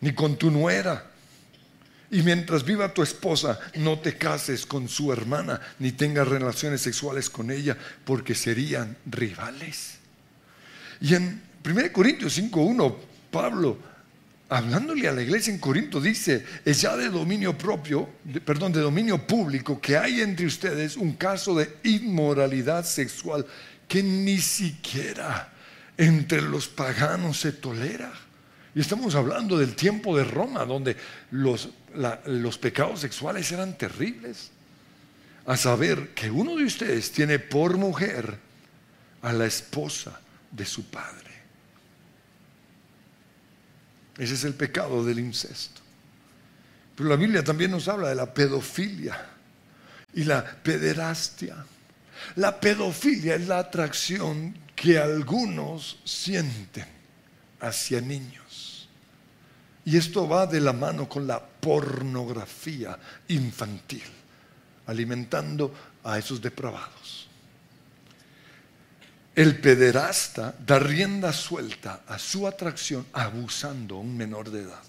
ni 0.01 0.13
con 0.13 0.37
tu 0.37 0.51
nuera. 0.51 1.11
Y 2.09 2.21
mientras 2.21 2.63
viva 2.63 2.93
tu 2.93 3.03
esposa, 3.03 3.59
no 3.75 3.99
te 3.99 4.17
cases 4.17 4.65
con 4.65 4.87
su 4.87 5.11
hermana, 5.11 5.59
ni 5.79 5.91
tengas 5.91 6.27
relaciones 6.27 6.81
sexuales 6.81 7.29
con 7.29 7.51
ella, 7.51 7.77
porque 8.05 8.33
serían 8.33 8.95
rivales. 9.05 9.97
Y 11.01 11.15
en 11.15 11.41
1 11.65 11.91
Corintios 11.91 12.37
5.1, 12.39 12.95
Pablo 13.29 13.77
hablándole 14.49 15.07
a 15.07 15.11
la 15.11 15.21
iglesia 15.21 15.53
en 15.53 15.59
Corinto, 15.59 15.99
dice, 15.99 16.45
es 16.63 16.81
ya 16.81 16.95
de 16.95 17.09
dominio 17.09 17.57
propio, 17.57 18.09
perdón, 18.45 18.71
de 18.71 18.79
dominio 18.79 19.25
público, 19.25 19.81
que 19.81 19.97
hay 19.97 20.21
entre 20.21 20.45
ustedes 20.45 20.95
un 20.95 21.13
caso 21.13 21.55
de 21.55 21.77
inmoralidad 21.83 22.85
sexual 22.85 23.45
que 23.87 24.01
ni 24.01 24.37
siquiera 24.37 25.51
entre 25.97 26.41
los 26.41 26.67
paganos 26.67 27.39
se 27.39 27.51
tolera. 27.51 28.11
Y 28.77 28.81
estamos 28.81 29.15
hablando 29.15 29.57
del 29.57 29.75
tiempo 29.75 30.15
de 30.15 30.23
Roma, 30.23 30.63
donde 30.63 30.95
los, 31.31 31.69
los 32.27 32.59
pecados 32.59 32.99
sexuales 32.99 33.51
eran 33.51 33.75
terribles. 33.75 34.51
A 35.47 35.57
saber 35.57 36.09
que 36.13 36.29
uno 36.29 36.55
de 36.55 36.63
ustedes 36.63 37.11
tiene 37.11 37.39
por 37.39 37.75
mujer 37.75 38.37
a 39.23 39.33
la 39.33 39.47
esposa 39.47 40.19
de 40.51 40.63
su 40.63 40.91
padre. 40.91 41.31
Ese 44.15 44.35
es 44.35 44.43
el 44.43 44.53
pecado 44.53 45.03
del 45.03 45.17
incesto. 45.17 45.81
Pero 46.95 47.09
la 47.09 47.15
Biblia 47.15 47.43
también 47.43 47.71
nos 47.71 47.87
habla 47.87 48.09
de 48.09 48.15
la 48.15 48.31
pedofilia 48.31 49.19
y 50.13 50.23
la 50.23 50.45
pederastia. 50.45 51.65
La 52.35 52.59
pedofilia 52.59 53.33
es 53.33 53.47
la 53.47 53.57
atracción 53.57 54.55
que 54.75 54.99
algunos 54.99 55.97
sienten 56.03 56.85
hacia 57.59 58.01
niños. 58.01 58.46
Y 59.87 59.95
esto 59.95 60.27
va 60.27 60.45
de 60.45 60.59
la 60.59 60.73
mano 60.73 61.07
con 61.07 61.25
la 61.25 61.39
pornografía 61.39 62.99
infantil, 63.29 64.03
alimentando 64.85 65.73
a 66.03 66.19
esos 66.19 66.41
depravados. 66.41 67.29
El 69.33 69.61
pederasta 69.61 70.53
da 70.59 70.77
rienda 70.77 71.31
suelta 71.31 72.01
a 72.05 72.19
su 72.19 72.45
atracción 72.45 73.05
abusando 73.13 73.95
a 73.95 73.99
un 74.01 74.17
menor 74.17 74.51
de 74.51 74.63
edad. 74.63 74.83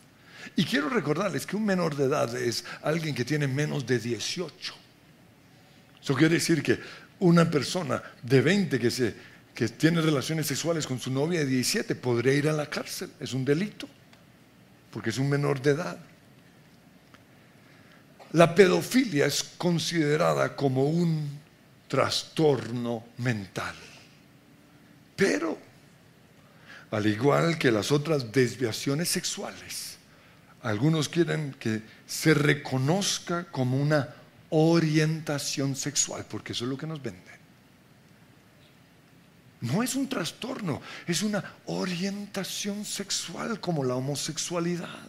Y 0.56 0.64
quiero 0.64 0.88
recordarles 0.88 1.46
que 1.46 1.54
un 1.54 1.64
menor 1.64 1.94
de 1.94 2.06
edad 2.06 2.34
es 2.34 2.64
alguien 2.82 3.14
que 3.14 3.24
tiene 3.24 3.46
menos 3.46 3.86
de 3.86 4.00
18. 4.00 4.74
Eso 6.02 6.14
quiere 6.16 6.34
decir 6.34 6.60
que 6.60 6.76
una 7.20 7.48
persona 7.48 8.02
de 8.20 8.40
20 8.40 8.80
que, 8.80 8.90
se, 8.90 9.14
que 9.54 9.68
tiene 9.68 10.00
relaciones 10.00 10.48
sexuales 10.48 10.88
con 10.88 10.98
su 10.98 11.12
novia 11.12 11.38
de 11.38 11.46
17 11.46 11.94
podría 11.94 12.34
ir 12.34 12.48
a 12.48 12.52
la 12.52 12.66
cárcel. 12.68 13.12
Es 13.20 13.32
un 13.32 13.44
delito, 13.44 13.88
porque 14.90 15.10
es 15.10 15.18
un 15.18 15.28
menor 15.28 15.60
de 15.60 15.70
edad. 15.70 15.98
La 18.32 18.54
pedofilia 18.54 19.26
es 19.26 19.42
considerada 19.42 20.54
como 20.54 20.84
un 20.84 21.38
trastorno 21.88 23.06
mental. 23.18 23.74
Pero, 25.16 25.58
al 26.90 27.06
igual 27.06 27.58
que 27.58 27.72
las 27.72 27.90
otras 27.90 28.30
desviaciones 28.30 29.08
sexuales, 29.08 29.96
algunos 30.62 31.08
quieren 31.08 31.54
que 31.58 31.82
se 32.06 32.34
reconozca 32.34 33.44
como 33.44 33.80
una 33.80 34.14
orientación 34.50 35.74
sexual, 35.74 36.26
porque 36.28 36.52
eso 36.52 36.64
es 36.64 36.70
lo 36.70 36.76
que 36.76 36.86
nos 36.86 37.02
venden. 37.02 37.37
No 39.60 39.82
es 39.82 39.94
un 39.96 40.08
trastorno, 40.08 40.80
es 41.06 41.22
una 41.22 41.42
orientación 41.66 42.84
sexual 42.84 43.60
como 43.60 43.82
la 43.82 43.96
homosexualidad. 43.96 45.04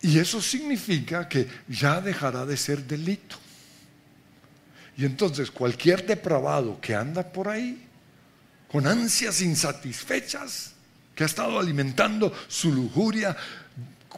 Y 0.00 0.18
eso 0.18 0.40
significa 0.40 1.28
que 1.28 1.48
ya 1.68 2.00
dejará 2.00 2.46
de 2.46 2.56
ser 2.56 2.84
delito. 2.84 3.36
Y 4.96 5.04
entonces 5.04 5.50
cualquier 5.50 6.06
depravado 6.06 6.80
que 6.80 6.94
anda 6.94 7.22
por 7.22 7.48
ahí 7.48 7.84
con 8.70 8.86
ansias 8.86 9.40
insatisfechas, 9.40 10.72
que 11.14 11.24
ha 11.24 11.26
estado 11.26 11.58
alimentando 11.58 12.32
su 12.48 12.72
lujuria, 12.72 13.36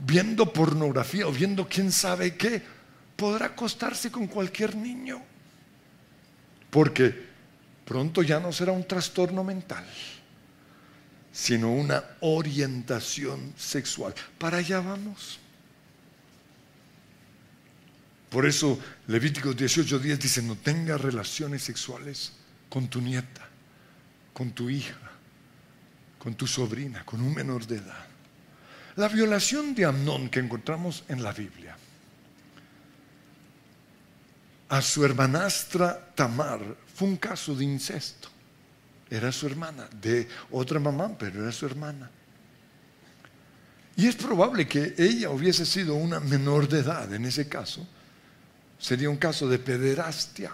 viendo 0.02 0.52
pornografía 0.52 1.26
o 1.26 1.32
viendo 1.32 1.68
quién 1.68 1.90
sabe 1.92 2.36
qué, 2.36 2.62
podrá 3.16 3.46
acostarse 3.46 4.10
con 4.10 4.26
cualquier 4.26 4.76
niño. 4.76 5.22
Porque 6.70 7.29
pronto 7.90 8.22
ya 8.22 8.38
no 8.38 8.52
será 8.52 8.70
un 8.70 8.86
trastorno 8.86 9.42
mental, 9.42 9.84
sino 11.32 11.72
una 11.72 12.00
orientación 12.20 13.52
sexual. 13.58 14.14
Para 14.38 14.58
allá 14.58 14.78
vamos. 14.78 15.40
Por 18.30 18.46
eso 18.46 18.78
Levíticos 19.08 19.56
18:10 19.56 20.18
dice, 20.18 20.40
no 20.40 20.54
tengas 20.54 21.00
relaciones 21.00 21.64
sexuales 21.64 22.30
con 22.68 22.86
tu 22.86 23.00
nieta, 23.00 23.48
con 24.32 24.52
tu 24.52 24.70
hija, 24.70 25.10
con 26.16 26.36
tu 26.36 26.46
sobrina, 26.46 27.04
con 27.04 27.20
un 27.20 27.34
menor 27.34 27.66
de 27.66 27.78
edad. 27.78 28.06
La 28.94 29.08
violación 29.08 29.74
de 29.74 29.86
Amnón 29.86 30.28
que 30.28 30.38
encontramos 30.38 31.02
en 31.08 31.24
la 31.24 31.32
Biblia 31.32 31.76
a 34.68 34.80
su 34.80 35.04
hermanastra 35.04 36.12
Tamar 36.14 36.60
fue 37.00 37.08
un 37.08 37.16
caso 37.16 37.54
de 37.54 37.64
incesto. 37.64 38.28
Era 39.08 39.32
su 39.32 39.46
hermana, 39.46 39.88
de 40.02 40.28
otra 40.50 40.78
mamá, 40.78 41.16
pero 41.18 41.42
era 41.42 41.50
su 41.50 41.64
hermana. 41.64 42.10
Y 43.96 44.06
es 44.06 44.16
probable 44.16 44.68
que 44.68 44.94
ella 44.98 45.30
hubiese 45.30 45.64
sido 45.64 45.94
una 45.94 46.20
menor 46.20 46.68
de 46.68 46.80
edad 46.80 47.10
en 47.14 47.24
ese 47.24 47.48
caso 47.48 47.88
sería 48.78 49.08
un 49.08 49.16
caso 49.16 49.48
de 49.48 49.58
pederastia. 49.58 50.52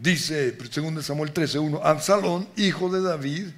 Dice 0.00 0.52
2 0.52 1.04
Samuel 1.04 1.34
13:1, 1.34 1.78
Absalón, 1.82 2.48
hijo 2.56 2.88
de 2.88 3.02
David, 3.02 3.48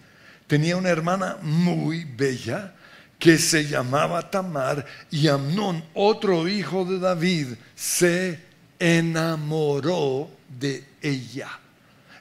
tenía 0.48 0.76
una 0.76 0.88
hermana 0.88 1.38
muy 1.40 2.02
bella 2.04 2.74
que 3.16 3.38
se 3.38 3.64
llamaba 3.64 4.28
Tamar 4.28 4.84
y 5.08 5.28
Amnón, 5.28 5.84
otro 5.94 6.48
hijo 6.48 6.84
de 6.84 6.98
David, 6.98 7.54
se 7.76 8.40
enamoró 8.80 10.28
de 10.48 10.84
ella. 11.00 11.60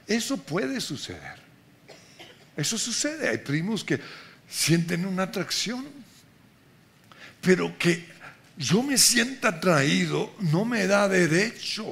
Eso 0.06 0.36
puede 0.36 0.80
suceder. 0.80 1.38
Eso 2.56 2.78
sucede. 2.78 3.28
Hay 3.28 3.38
primos 3.38 3.84
que 3.84 4.00
sienten 4.48 5.06
una 5.06 5.24
atracción, 5.24 5.86
pero 7.40 7.76
que 7.78 8.06
yo 8.56 8.82
me 8.82 8.98
sienta 8.98 9.48
atraído 9.48 10.34
no 10.40 10.64
me 10.64 10.86
da 10.86 11.08
derecho 11.08 11.86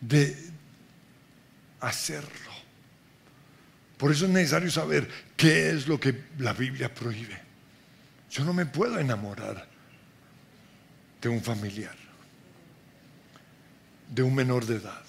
de 0.00 0.36
hacerlo. 1.80 2.30
Por 3.96 4.12
eso 4.12 4.26
es 4.26 4.30
necesario 4.30 4.70
saber 4.70 5.08
qué 5.36 5.70
es 5.70 5.86
lo 5.86 5.98
que 5.98 6.24
la 6.38 6.52
Biblia 6.52 6.92
prohíbe. 6.92 7.40
Yo 8.30 8.44
no 8.44 8.52
me 8.52 8.66
puedo 8.66 8.98
enamorar 8.98 9.66
de 11.22 11.28
un 11.28 11.42
familiar, 11.42 11.96
de 14.10 14.22
un 14.22 14.34
menor 14.34 14.66
de 14.66 14.76
edad. 14.76 15.05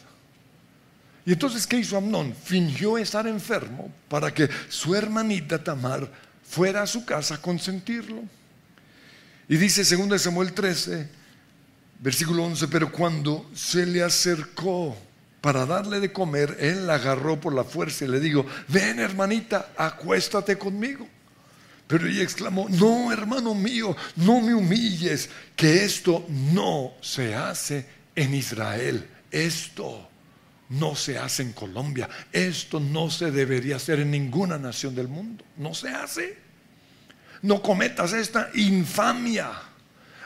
Y 1.28 1.34
entonces, 1.34 1.68
¿qué 1.68 1.80
hizo 1.80 1.98
Amnón? 1.98 2.34
Fingió 2.34 2.98
estar 2.98 3.28
enfermo 3.28 3.92
para 4.08 4.34
que 4.34 4.48
su 4.70 4.96
hermanita 4.96 5.62
Tamar 5.62 6.10
fuera 6.42 6.84
a 6.84 6.88
su 6.88 7.04
casa 7.04 7.36
a 7.36 7.42
consentirlo. 7.42 8.24
Y 9.50 9.58
dice 9.58 9.84
2 9.84 10.22
Samuel 10.22 10.54
13, 10.54 11.10
versículo 12.00 12.46
11, 12.46 12.70
pero 12.70 12.90
cuando 12.94 13.52
se 13.54 13.86
le 13.86 14.04
acercó 14.04 14.98
para 15.42 15.66
darle 15.66 16.00
de 16.00 16.14
comer, 16.14 16.56
él 16.62 16.88
la 16.88 16.96
agarró 16.96 17.38
por 17.38 17.54
la 17.54 17.66
fuerza 17.66 18.06
y 18.06 18.08
le 18.08 18.22
dijo, 18.22 18.46
ven 18.70 19.00
hermanita, 19.00 19.74
acuéstate 19.76 20.58
conmigo. 20.58 21.10
Pero 21.88 22.08
ella 22.08 22.24
exclamó, 22.24 22.70
no 22.70 23.12
hermano 23.12 23.54
mío, 23.54 23.98
no 24.16 24.40
me 24.40 24.54
humilles, 24.54 25.30
que 25.58 25.84
esto 25.84 26.26
no 26.30 26.94
se 27.02 27.36
hace 27.36 27.86
en 28.16 28.34
Israel. 28.34 29.06
Esto 29.30 30.08
no 30.70 30.96
se 30.96 31.18
hace 31.18 31.44
en 31.44 31.54
Colombia. 31.54 32.10
Esto 32.32 32.80
no 32.80 33.10
se 33.10 33.32
debería 33.32 33.78
hacer 33.78 34.00
en 34.00 34.12
ninguna 34.12 34.58
nación 34.58 34.96
del 34.96 35.08
mundo. 35.08 35.46
No 35.58 35.74
se 35.74 35.90
hace. 35.90 36.38
No 37.42 37.62
cometas 37.62 38.14
esta 38.14 38.50
infamia. 38.56 39.52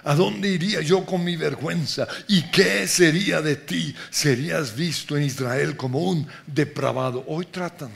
¿A 0.04 0.16
dónde 0.16 0.50
iría 0.50 0.82
yo 0.82 1.06
con 1.06 1.24
mi 1.24 1.36
vergüenza? 1.36 2.08
¿Y 2.28 2.44
qué 2.50 2.88
sería 2.88 3.42
de 3.42 3.56
ti? 3.56 3.96
Serías 4.10 4.76
visto 4.76 5.16
en 5.16 5.24
Israel 5.24 5.78
como 5.78 6.00
un 6.00 6.28
depravado. 6.48 7.24
Hoy 7.28 7.46
tratan 7.46 7.92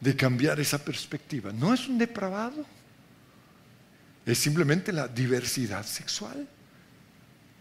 de 0.00 0.14
cambiar 0.14 0.60
esa 0.60 0.78
perspectiva. 0.84 1.50
No 1.52 1.72
es 1.72 1.88
un 1.88 1.96
depravado. 1.96 2.66
Es 4.26 4.38
simplemente 4.38 4.92
la 4.92 5.08
diversidad 5.08 5.86
sexual. 5.86 6.46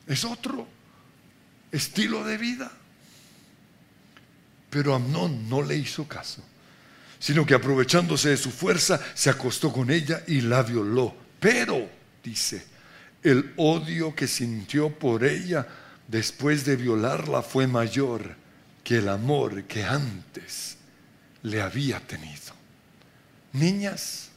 Es 0.06 0.26
otro 0.26 0.68
estilo 1.72 2.26
de 2.26 2.38
vida. 2.38 2.72
Pero 4.72 4.96
Amnón 4.96 5.50
no 5.50 5.62
le 5.62 5.76
hizo 5.76 6.08
caso, 6.08 6.42
sino 7.20 7.46
que 7.46 7.54
aprovechándose 7.54 8.30
de 8.30 8.38
su 8.38 8.50
fuerza, 8.50 9.00
se 9.14 9.30
acostó 9.30 9.72
con 9.72 9.92
ella 9.92 10.24
y 10.28 10.40
la 10.40 10.64
violó. 10.64 11.14
Pero, 11.42 11.90
dice, 12.24 12.66
el 13.22 13.54
odio 13.58 14.16
que 14.16 14.28
sintió 14.28 14.90
por 14.98 15.26
ella 15.26 15.68
después 16.08 16.64
de 16.64 16.78
violarla 16.78 17.42
fue 17.42 17.68
mayor 17.68 18.36
que 18.82 19.00
el 19.00 19.10
amor 19.10 19.66
que 19.66 19.84
antes 19.84 20.78
le 21.44 21.62
había 21.62 22.00
tenido. 22.00 22.54
Niñas, 23.52 24.30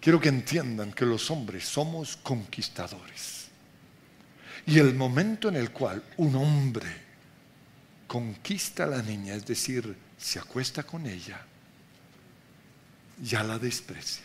quiero 0.00 0.18
que 0.18 0.30
entiendan 0.30 0.92
que 0.94 1.04
los 1.04 1.30
hombres 1.30 1.66
somos 1.66 2.16
conquistadores. 2.16 3.48
Y 4.66 4.78
el 4.78 4.94
momento 4.94 5.50
en 5.50 5.56
el 5.56 5.70
cual 5.72 6.02
un 6.16 6.36
hombre 6.36 7.03
conquista 8.14 8.84
a 8.84 8.86
la 8.86 9.02
niña, 9.02 9.34
es 9.34 9.44
decir, 9.44 9.92
se 10.16 10.38
acuesta 10.38 10.84
con 10.84 11.04
ella, 11.04 11.44
ya 13.20 13.42
la 13.42 13.58
desprecia. 13.58 14.22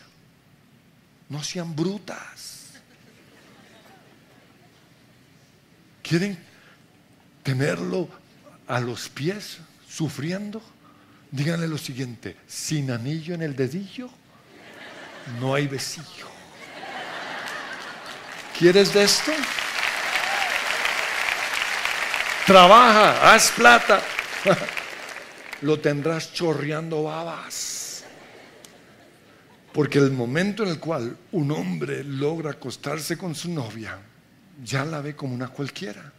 No 1.28 1.42
sean 1.42 1.74
brutas. 1.74 2.74
¿Quieren 6.04 6.38
tenerlo 7.42 8.08
a 8.68 8.78
los 8.78 9.08
pies 9.08 9.58
sufriendo? 9.88 10.62
Díganle 11.32 11.66
lo 11.66 11.76
siguiente, 11.76 12.36
sin 12.46 12.92
anillo 12.92 13.34
en 13.34 13.42
el 13.42 13.56
dedillo, 13.56 14.08
no 15.40 15.52
hay 15.52 15.66
besillo. 15.66 16.28
¿Quieres 18.56 18.94
de 18.94 19.02
esto? 19.02 19.32
Trabaja, 22.50 23.32
haz 23.32 23.52
plata. 23.52 24.02
Lo 25.62 25.78
tendrás 25.78 26.32
chorreando 26.32 27.04
babas. 27.04 28.02
Porque 29.72 30.00
el 30.00 30.10
momento 30.10 30.64
en 30.64 30.70
el 30.70 30.80
cual 30.80 31.16
un 31.30 31.52
hombre 31.52 32.02
logra 32.02 32.50
acostarse 32.50 33.16
con 33.16 33.36
su 33.36 33.52
novia, 33.52 34.00
ya 34.64 34.84
la 34.84 35.00
ve 35.00 35.14
como 35.14 35.32
una 35.32 35.46
cualquiera. 35.46 36.12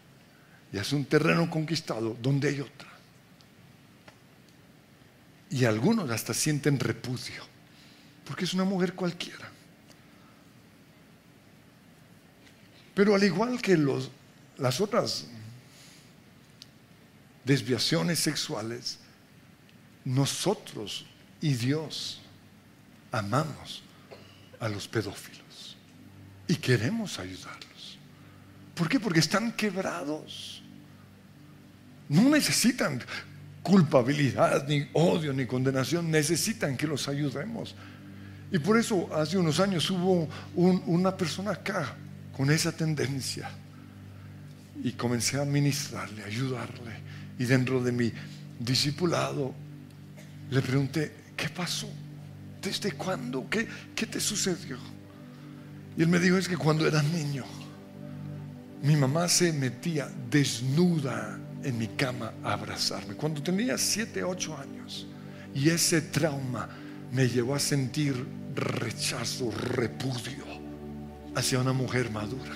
Y 0.72 0.78
es 0.78 0.94
un 0.94 1.04
terreno 1.04 1.50
conquistado 1.50 2.16
donde 2.22 2.48
hay 2.48 2.62
otra. 2.62 2.88
Y 5.50 5.66
algunos 5.66 6.10
hasta 6.12 6.34
sienten 6.34 6.80
repudio, 6.80 7.44
porque 8.24 8.46
es 8.46 8.54
una 8.54 8.64
mujer 8.64 8.94
cualquiera. 8.94 9.52
Pero 12.96 13.16
al 13.16 13.24
igual 13.26 13.62
que 13.62 13.76
los, 13.76 14.10
las 14.58 14.80
otras 14.80 15.28
desviaciones 17.44 18.20
sexuales, 18.20 19.00
nosotros 20.06 21.06
y 21.42 21.54
Dios 21.54 22.22
amamos 23.12 23.84
a 24.60 24.70
los 24.70 24.88
pedófilos 24.88 25.78
y 26.48 26.56
queremos 26.56 27.20
ayudarlos. 27.20 27.98
¿Por 28.76 28.88
qué? 28.88 29.00
Porque 29.00 29.20
están 29.20 29.52
quebrados. 29.54 30.62
No 32.10 32.30
necesitan 32.30 33.02
culpabilidad, 33.64 34.68
ni 34.68 34.88
odio, 34.94 35.34
ni 35.34 35.46
condenación, 35.46 36.10
necesitan 36.10 36.76
que 36.76 36.88
los 36.88 37.08
ayudemos. 37.08 37.76
Y 38.52 38.60
por 38.60 38.78
eso 38.78 39.10
hace 39.16 39.38
unos 39.38 39.60
años 39.60 39.90
hubo 39.90 40.28
una 40.56 41.16
persona 41.16 41.52
acá 41.52 41.96
con 42.36 42.52
esa 42.52 42.72
tendencia 42.72 43.50
y 44.84 44.92
comencé 44.94 45.40
a 45.40 45.46
ministrarle, 45.46 46.24
a 46.24 46.26
ayudarle. 46.26 46.92
Y 47.42 47.46
dentro 47.46 47.82
de 47.82 47.92
mi 47.92 48.14
discipulado 48.60 49.52
le 50.52 50.62
pregunté, 50.62 51.12
¿qué 51.36 51.50
pasó? 51.50 51.90
¿Desde 52.62 52.92
cuándo? 52.92 53.48
¿Qué, 53.50 53.68
¿Qué 53.96 54.06
te 54.06 54.20
sucedió? 54.20 54.78
Y 55.98 56.04
él 56.04 56.08
me 56.08 56.20
dijo, 56.20 56.38
es 56.38 56.48
que 56.48 56.56
cuando 56.56 56.86
era 56.86 57.02
niño, 57.02 57.44
mi 58.84 58.96
mamá 58.96 59.28
se 59.28 59.52
metía 59.54 60.08
desnuda 60.30 61.40
en 61.64 61.80
mi 61.80 61.88
cama 61.88 62.32
a 62.44 62.54
abrazarme. 62.54 63.16
Cuando 63.16 63.42
tenía 63.42 63.76
7, 63.76 64.24
8 64.24 64.58
años. 64.60 65.08
Y 65.56 65.70
ese 65.70 66.00
trauma 66.00 66.70
me 67.12 67.28
llevó 67.28 67.56
a 67.56 67.60
sentir 67.60 68.24
rechazo, 68.54 69.50
repudio 69.50 70.46
hacia 71.34 71.58
una 71.58 71.74
mujer 71.74 72.12
madura, 72.12 72.54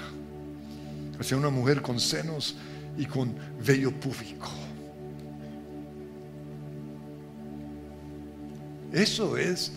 hacia 1.19 1.37
una 1.37 1.49
mujer 1.49 1.81
con 1.81 1.99
senos 1.99 2.55
y 2.99 3.07
con 3.07 3.35
vello 3.65 3.91
público. 3.91 4.64
Eso 8.91 9.37
es 9.37 9.71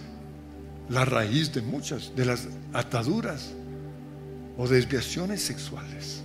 la 0.89 1.05
raíz 1.05 1.53
de 1.53 1.63
muchas 1.63 2.13
de 2.15 2.25
las 2.25 2.49
ataduras 2.73 3.51
o 4.57 4.67
desviaciones 4.67 5.43
sexuales, 5.43 6.21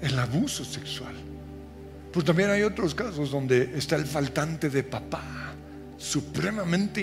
el 0.00 0.18
abuso 0.18 0.64
sexual. 0.64 1.14
Pues 2.12 2.24
también 2.24 2.50
hay 2.50 2.62
otros 2.62 2.94
casos 2.94 3.30
donde 3.30 3.72
está 3.76 3.96
el 3.96 4.06
faltante 4.06 4.70
de 4.70 4.82
papá, 4.82 5.54
supremamente 5.98 7.00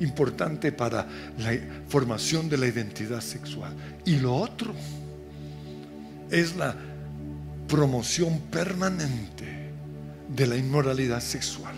importante 0.00 0.72
para 0.72 1.06
la 1.38 1.52
formación 1.88 2.48
de 2.48 2.56
la 2.56 2.66
identidad 2.66 3.20
sexual. 3.20 3.74
Y 4.04 4.16
lo 4.16 4.34
otro 4.34 4.74
es 6.30 6.56
la 6.56 6.74
promoción 7.66 8.40
permanente 8.50 9.70
de 10.28 10.46
la 10.46 10.56
inmoralidad 10.56 11.20
sexual 11.20 11.74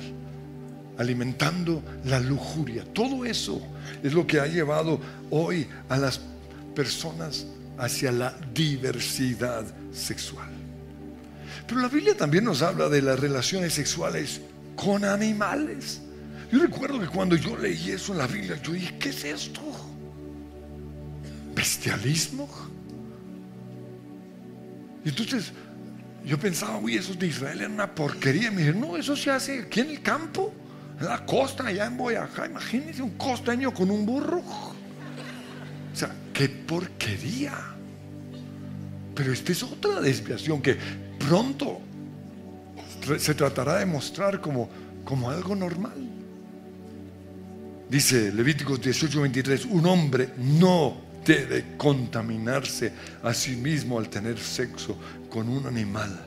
alimentando 1.00 1.82
la 2.04 2.20
lujuria. 2.20 2.84
Todo 2.84 3.24
eso 3.24 3.58
es 4.02 4.12
lo 4.12 4.26
que 4.26 4.38
ha 4.38 4.46
llevado 4.46 5.00
hoy 5.30 5.66
a 5.88 5.96
las 5.96 6.20
personas 6.74 7.46
hacia 7.78 8.12
la 8.12 8.36
diversidad 8.52 9.64
sexual. 9.92 10.50
Pero 11.66 11.80
la 11.80 11.88
Biblia 11.88 12.14
también 12.14 12.44
nos 12.44 12.60
habla 12.60 12.90
de 12.90 13.00
las 13.00 13.18
relaciones 13.18 13.72
sexuales 13.72 14.42
con 14.76 15.06
animales. 15.06 16.02
Yo 16.52 16.58
recuerdo 16.58 17.00
que 17.00 17.06
cuando 17.06 17.34
yo 17.34 17.56
leí 17.56 17.92
eso 17.92 18.12
en 18.12 18.18
la 18.18 18.26
Biblia, 18.26 18.60
yo 18.62 18.72
dije, 18.72 18.98
¿qué 18.98 19.08
es 19.08 19.24
esto? 19.24 19.62
¿Bestialismo? 21.54 22.46
Y 25.02 25.08
entonces 25.08 25.50
yo 26.26 26.38
pensaba, 26.38 26.76
uy, 26.76 26.96
esos 26.96 27.18
de 27.18 27.28
Israel 27.28 27.60
eran 27.60 27.72
una 27.72 27.94
porquería. 27.94 28.48
Y 28.48 28.50
me 28.50 28.58
dijeron, 28.58 28.80
no, 28.82 28.96
eso 28.98 29.16
se 29.16 29.30
hace 29.30 29.60
aquí 29.60 29.80
en 29.80 29.90
el 29.92 30.02
campo, 30.02 30.52
la 31.00 31.24
costa, 31.24 31.66
allá 31.66 31.86
en 31.86 31.96
Boyacá. 31.96 32.46
Imagínense 32.46 33.02
un 33.02 33.16
costeño 33.16 33.72
con 33.72 33.90
un 33.90 34.04
burro. 34.04 34.38
O 34.38 35.96
sea, 35.96 36.14
qué 36.32 36.48
porquería. 36.48 37.54
Pero 39.14 39.32
esta 39.32 39.52
es 39.52 39.62
otra 39.62 40.00
desviación 40.00 40.62
que 40.62 40.76
pronto 41.18 41.80
se 43.18 43.34
tratará 43.34 43.78
de 43.78 43.86
mostrar 43.86 44.40
como, 44.40 44.68
como 45.04 45.30
algo 45.30 45.56
normal. 45.56 46.10
Dice 47.88 48.32
Levíticos 48.32 48.80
18:23, 48.80 49.66
un 49.70 49.84
hombre 49.86 50.28
no 50.38 50.96
debe 51.24 51.76
contaminarse 51.76 52.92
a 53.22 53.34
sí 53.34 53.56
mismo 53.56 53.98
al 53.98 54.08
tener 54.08 54.38
sexo 54.38 54.96
con 55.28 55.48
un 55.48 55.66
animal. 55.66 56.26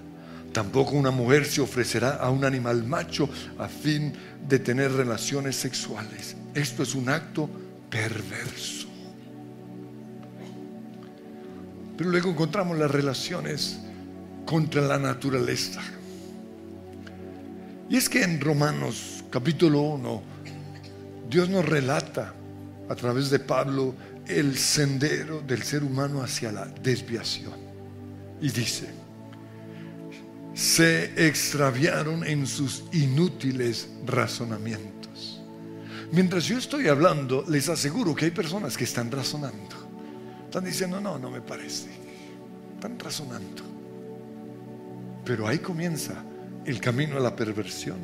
Tampoco 0.52 0.92
una 0.92 1.10
mujer 1.10 1.46
se 1.46 1.62
ofrecerá 1.62 2.18
a 2.18 2.30
un 2.30 2.46
animal 2.46 2.84
macho 2.84 3.28
a 3.58 3.68
fin 3.68 4.12
de 4.12 4.18
tener 4.60 4.92
relaciones 4.92 5.56
sexuales. 5.56 6.36
Esto 6.54 6.84
es 6.84 6.96
un 6.96 7.10
acto 7.10 7.50
perverso. 7.90 8.88
Pero 11.98 12.10
luego 12.10 12.32
encontramos 12.32 12.78
las 12.78 12.90
relaciones 12.90 13.80
contra 14.46 14.82
la 14.82 14.98
naturaleza. 14.98 15.82
Y 17.90 17.98
es 17.98 18.10
que 18.10 18.24
en 18.24 18.42
Romanos 18.42 19.24
capítulo 19.30 19.82
1, 19.82 20.24
Dios 21.30 21.50
nos 21.50 21.66
relata 21.66 22.34
a 22.90 22.96
través 22.96 23.30
de 23.30 23.40
Pablo 23.40 23.96
el 24.28 24.58
sendero 24.58 25.42
del 25.42 25.64
ser 25.64 25.84
humano 25.84 26.22
hacia 26.22 26.52
la 26.52 26.66
desviación. 26.66 27.54
Y 28.42 28.50
dice, 28.50 29.03
se 30.54 31.28
extraviaron 31.28 32.26
en 32.26 32.46
sus 32.46 32.84
inútiles 32.92 33.90
razonamientos. 34.06 35.42
Mientras 36.12 36.46
yo 36.46 36.58
estoy 36.58 36.88
hablando, 36.88 37.44
les 37.48 37.70
aseguro 37.70 38.14
que 38.14 38.26
hay 38.26 38.32
personas 38.32 38.78
que 38.78 38.84
están 38.84 39.10
razonando. 39.12 39.76
Están 40.46 40.66
diciendo, 40.66 41.02
no, 41.02 41.18
no 41.18 41.32
me 41.32 41.42
parece. 41.42 41.90
Están 42.76 43.00
razonando. 43.00 43.64
Pero 45.26 45.48
ahí 45.48 45.58
comienza 45.58 46.24
el 46.66 46.80
camino 46.80 47.18
a 47.18 47.20
la 47.20 47.36
perversión. 47.36 47.98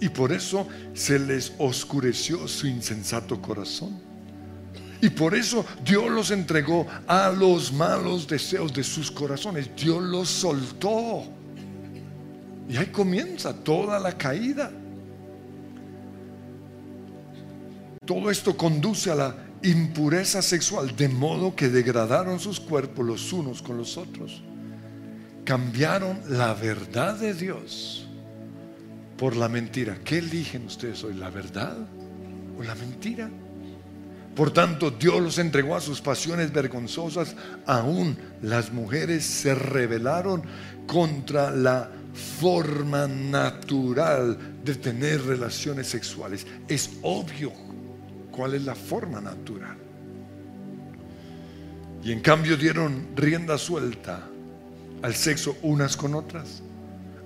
Y 0.00 0.10
por 0.10 0.32
eso 0.32 0.68
se 0.92 1.18
les 1.18 1.54
oscureció 1.58 2.46
su 2.46 2.66
insensato 2.66 3.40
corazón. 3.40 3.98
Y 5.00 5.10
por 5.10 5.34
eso 5.34 5.64
Dios 5.84 6.10
los 6.10 6.30
entregó 6.30 6.86
a 7.06 7.30
los 7.30 7.72
malos 7.72 8.26
deseos 8.26 8.72
de 8.72 8.84
sus 8.84 9.10
corazones. 9.10 9.70
Dios 9.76 10.02
los 10.02 10.28
soltó. 10.28 11.37
Y 12.68 12.76
ahí 12.76 12.86
comienza 12.86 13.54
toda 13.54 13.98
la 13.98 14.16
caída. 14.16 14.70
Todo 18.04 18.30
esto 18.30 18.56
conduce 18.56 19.10
a 19.10 19.14
la 19.14 19.34
impureza 19.62 20.42
sexual, 20.42 20.94
de 20.94 21.08
modo 21.08 21.54
que 21.54 21.68
degradaron 21.68 22.38
sus 22.38 22.60
cuerpos 22.60 23.04
los 23.04 23.32
unos 23.32 23.62
con 23.62 23.76
los 23.76 23.96
otros. 23.96 24.42
Cambiaron 25.44 26.20
la 26.28 26.52
verdad 26.54 27.16
de 27.16 27.34
Dios 27.34 28.06
por 29.16 29.34
la 29.36 29.48
mentira. 29.48 29.98
¿Qué 30.04 30.18
eligen 30.18 30.66
ustedes 30.66 31.02
hoy? 31.04 31.14
¿La 31.14 31.30
verdad 31.30 31.76
o 32.58 32.62
la 32.62 32.74
mentira? 32.74 33.30
Por 34.34 34.52
tanto, 34.52 34.90
Dios 34.92 35.20
los 35.20 35.38
entregó 35.38 35.74
a 35.74 35.80
sus 35.80 36.00
pasiones 36.00 36.52
vergonzosas. 36.52 37.34
Aún 37.66 38.16
las 38.40 38.72
mujeres 38.72 39.24
se 39.24 39.54
rebelaron 39.54 40.44
contra 40.86 41.50
la 41.50 41.90
forma 42.18 43.06
natural 43.06 44.36
de 44.64 44.74
tener 44.74 45.22
relaciones 45.22 45.86
sexuales. 45.86 46.46
Es 46.66 46.90
obvio 47.02 47.52
cuál 48.30 48.54
es 48.54 48.64
la 48.64 48.74
forma 48.74 49.20
natural. 49.20 49.76
Y 52.02 52.12
en 52.12 52.20
cambio 52.20 52.56
dieron 52.56 53.08
rienda 53.16 53.58
suelta 53.58 54.28
al 55.02 55.14
sexo 55.14 55.56
unas 55.62 55.96
con 55.96 56.14
otras. 56.14 56.62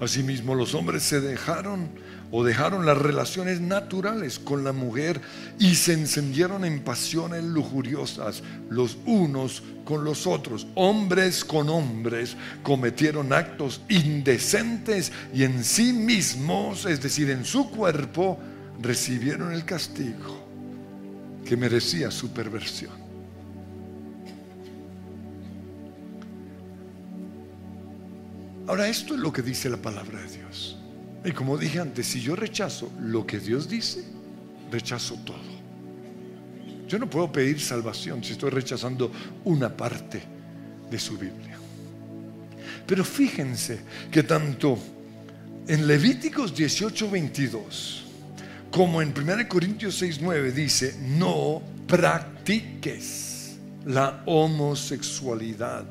Asimismo, 0.02 0.56
los 0.56 0.74
hombres 0.74 1.04
se 1.04 1.20
dejaron 1.20 1.88
o 2.32 2.42
dejaron 2.42 2.84
las 2.84 2.98
relaciones 2.98 3.60
naturales 3.60 4.40
con 4.40 4.64
la 4.64 4.72
mujer 4.72 5.20
y 5.60 5.76
se 5.76 5.92
encendieron 5.92 6.64
en 6.64 6.80
pasiones 6.80 7.44
lujuriosas 7.44 8.42
los 8.68 8.98
unos 9.06 9.62
con 9.84 10.02
los 10.02 10.26
otros. 10.26 10.66
Hombres 10.74 11.44
con 11.44 11.68
hombres 11.68 12.36
cometieron 12.64 13.32
actos 13.32 13.80
indecentes 13.88 15.12
y 15.32 15.44
en 15.44 15.62
sí 15.62 15.92
mismos, 15.92 16.84
es 16.84 17.00
decir, 17.00 17.30
en 17.30 17.44
su 17.44 17.70
cuerpo, 17.70 18.40
recibieron 18.80 19.52
el 19.52 19.64
castigo 19.64 20.44
que 21.46 21.56
merecía 21.56 22.10
su 22.10 22.32
perversión. 22.32 23.01
Ahora, 28.72 28.88
esto 28.88 29.12
es 29.12 29.20
lo 29.20 29.30
que 29.30 29.42
dice 29.42 29.68
la 29.68 29.76
palabra 29.76 30.18
de 30.18 30.38
Dios. 30.38 30.78
Y 31.26 31.32
como 31.32 31.58
dije 31.58 31.78
antes, 31.78 32.06
si 32.06 32.22
yo 32.22 32.34
rechazo 32.34 32.90
lo 33.02 33.26
que 33.26 33.38
Dios 33.38 33.68
dice, 33.68 34.02
rechazo 34.70 35.16
todo. 35.26 35.36
Yo 36.88 36.98
no 36.98 37.10
puedo 37.10 37.30
pedir 37.30 37.60
salvación 37.60 38.24
si 38.24 38.32
estoy 38.32 38.48
rechazando 38.48 39.12
una 39.44 39.76
parte 39.76 40.22
de 40.90 40.98
su 40.98 41.18
Biblia. 41.18 41.58
Pero 42.86 43.04
fíjense 43.04 43.80
que 44.10 44.22
tanto 44.22 44.78
en 45.68 45.86
Levíticos 45.86 46.56
18, 46.56 47.10
22 47.10 48.04
como 48.70 49.02
en 49.02 49.12
1 49.14 49.48
Corintios 49.50 49.96
6, 49.96 50.20
9 50.22 50.50
dice, 50.50 50.96
no 50.98 51.60
practiques 51.86 53.58
la 53.84 54.22
homosexualidad 54.24 55.84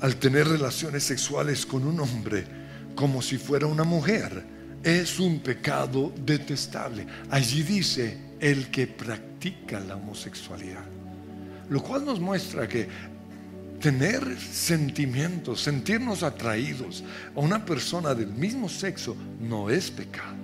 al 0.00 0.16
tener 0.16 0.46
relaciones 0.46 1.04
sexuales 1.04 1.66
con 1.66 1.86
un 1.86 2.00
hombre 2.00 2.44
como 2.94 3.22
si 3.22 3.38
fuera 3.38 3.66
una 3.66 3.84
mujer, 3.84 4.44
es 4.82 5.20
un 5.20 5.40
pecado 5.40 6.12
detestable. 6.24 7.06
Allí 7.30 7.62
dice 7.62 8.18
el 8.40 8.70
que 8.70 8.86
practica 8.86 9.80
la 9.80 9.96
homosexualidad. 9.96 10.84
Lo 11.68 11.82
cual 11.82 12.04
nos 12.04 12.18
muestra 12.18 12.68
que 12.68 12.88
tener 13.80 14.38
sentimientos, 14.40 15.62
sentirnos 15.62 16.22
atraídos 16.22 17.04
a 17.36 17.40
una 17.40 17.64
persona 17.64 18.14
del 18.14 18.28
mismo 18.28 18.68
sexo 18.68 19.16
no 19.40 19.70
es 19.70 19.90
pecado. 19.90 20.36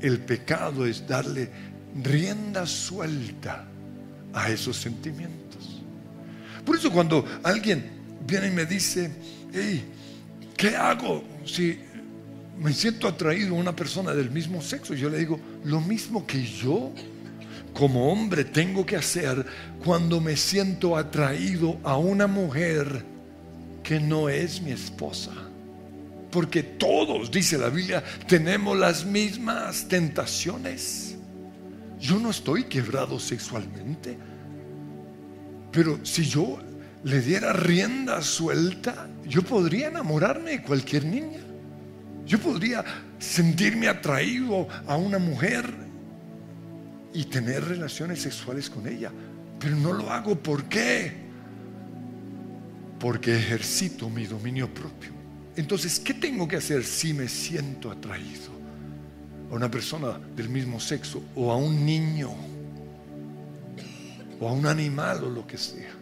El 0.00 0.18
pecado 0.18 0.86
es 0.86 1.06
darle 1.06 1.50
rienda 2.02 2.66
suelta 2.66 3.64
a 4.32 4.50
esos 4.50 4.76
sentimientos. 4.76 5.79
Por 6.70 6.78
eso 6.78 6.92
cuando 6.92 7.24
alguien 7.42 7.84
viene 8.24 8.46
y 8.46 8.50
me 8.52 8.64
dice, 8.64 9.10
hey, 9.52 9.84
¿qué 10.56 10.76
hago 10.76 11.24
si 11.44 11.80
me 12.60 12.72
siento 12.72 13.08
atraído 13.08 13.56
a 13.56 13.58
una 13.58 13.74
persona 13.74 14.14
del 14.14 14.30
mismo 14.30 14.62
sexo? 14.62 14.94
Yo 14.94 15.10
le 15.10 15.18
digo, 15.18 15.40
lo 15.64 15.80
mismo 15.80 16.24
que 16.24 16.40
yo 16.46 16.92
como 17.74 18.12
hombre 18.12 18.44
tengo 18.44 18.86
que 18.86 18.94
hacer 18.94 19.44
cuando 19.84 20.20
me 20.20 20.36
siento 20.36 20.96
atraído 20.96 21.76
a 21.82 21.96
una 21.96 22.28
mujer 22.28 23.04
que 23.82 23.98
no 23.98 24.28
es 24.28 24.62
mi 24.62 24.70
esposa. 24.70 25.32
Porque 26.30 26.62
todos, 26.62 27.32
dice 27.32 27.58
la 27.58 27.68
Biblia, 27.68 28.04
tenemos 28.28 28.78
las 28.78 29.04
mismas 29.04 29.88
tentaciones. 29.88 31.16
Yo 31.98 32.20
no 32.20 32.30
estoy 32.30 32.62
quebrado 32.62 33.18
sexualmente. 33.18 34.29
Pero 35.72 36.04
si 36.04 36.24
yo 36.24 36.58
le 37.04 37.20
diera 37.20 37.52
rienda 37.52 38.22
suelta, 38.22 39.08
yo 39.26 39.42
podría 39.42 39.88
enamorarme 39.88 40.52
de 40.52 40.62
cualquier 40.62 41.04
niña. 41.04 41.40
Yo 42.26 42.38
podría 42.38 42.84
sentirme 43.18 43.88
atraído 43.88 44.68
a 44.86 44.96
una 44.96 45.18
mujer 45.18 45.72
y 47.12 47.24
tener 47.24 47.64
relaciones 47.64 48.20
sexuales 48.22 48.68
con 48.70 48.86
ella. 48.86 49.10
Pero 49.58 49.76
no 49.76 49.92
lo 49.92 50.10
hago. 50.10 50.36
¿Por 50.36 50.64
qué? 50.64 51.12
Porque 52.98 53.36
ejercito 53.36 54.08
mi 54.10 54.26
dominio 54.26 54.72
propio. 54.72 55.10
Entonces, 55.56 55.98
¿qué 56.00 56.14
tengo 56.14 56.46
que 56.46 56.56
hacer 56.56 56.84
si 56.84 57.12
me 57.12 57.28
siento 57.28 57.90
atraído 57.90 58.50
a 59.50 59.54
una 59.54 59.70
persona 59.70 60.18
del 60.36 60.48
mismo 60.48 60.80
sexo 60.80 61.22
o 61.34 61.50
a 61.50 61.56
un 61.56 61.84
niño 61.84 62.30
o 64.40 64.48
a 64.48 64.52
un 64.52 64.66
animal 64.66 65.24
o 65.24 65.30
lo 65.30 65.46
que 65.46 65.58
sea? 65.58 65.92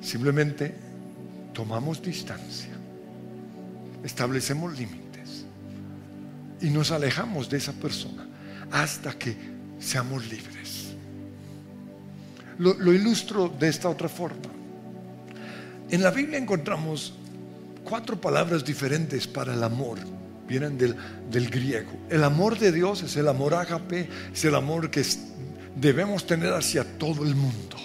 Simplemente 0.00 0.74
tomamos 1.52 2.00
distancia, 2.02 2.72
establecemos 4.02 4.78
límites 4.78 5.44
y 6.60 6.70
nos 6.70 6.90
alejamos 6.90 7.50
de 7.50 7.58
esa 7.58 7.72
persona 7.72 8.26
hasta 8.70 9.12
que 9.12 9.36
seamos 9.78 10.28
libres. 10.28 10.94
Lo, 12.58 12.92
ilustro 12.92 13.48
de 13.48 13.68
esta 13.68 13.88
otra 13.88 14.08
forma. 14.08 14.50
En 15.90 16.02
la 16.02 16.10
Biblia 16.10 16.38
encontramos 16.38 17.14
cuatro 17.84 18.20
palabras 18.20 18.64
diferentes 18.64 19.26
para 19.26 19.54
el 19.54 19.62
amor. 19.62 19.98
Vienen 20.48 20.78
del, 20.78 20.96
del 21.30 21.50
griego. 21.50 21.90
El 22.08 22.24
amor 22.24 22.58
de 22.58 22.72
Dios 22.72 23.02
es 23.02 23.16
el 23.16 23.28
amor 23.28 23.54
ágape, 23.54 24.08
es 24.32 24.44
el 24.44 24.54
amor 24.54 24.90
que 24.90 25.04
debemos 25.76 26.26
tener 26.26 26.52
hacia 26.52 26.84
todo 26.98 27.24
el 27.24 27.34
mundo. 27.34 27.76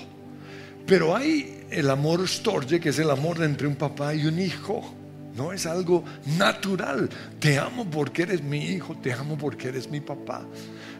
Pero 0.85 1.15
hay 1.15 1.65
el 1.69 1.89
amor 1.89 2.27
storge, 2.27 2.79
que 2.79 2.89
es 2.89 2.99
el 2.99 3.09
amor 3.09 3.43
entre 3.43 3.67
un 3.67 3.75
papá 3.75 4.15
y 4.15 4.25
un 4.25 4.39
hijo. 4.39 4.93
No 5.35 5.53
es 5.53 5.65
algo 5.65 6.03
natural. 6.37 7.09
Te 7.39 7.59
amo 7.59 7.85
porque 7.89 8.23
eres 8.23 8.41
mi 8.41 8.65
hijo, 8.65 8.95
te 8.97 9.13
amo 9.13 9.37
porque 9.37 9.67
eres 9.67 9.89
mi 9.89 9.99
papá. 9.99 10.45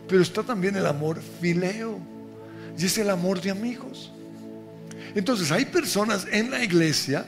Pero 0.08 0.22
está 0.22 0.44
también 0.44 0.76
el 0.76 0.86
amor 0.86 1.20
fileo. 1.42 2.00
Y 2.78 2.86
es 2.86 2.98
el 2.98 3.10
amor 3.10 3.42
de 3.42 3.50
amigos. 3.50 4.12
Entonces 5.16 5.52
hay 5.52 5.66
personas 5.66 6.28
en 6.32 6.52
la 6.52 6.64
iglesia 6.64 7.26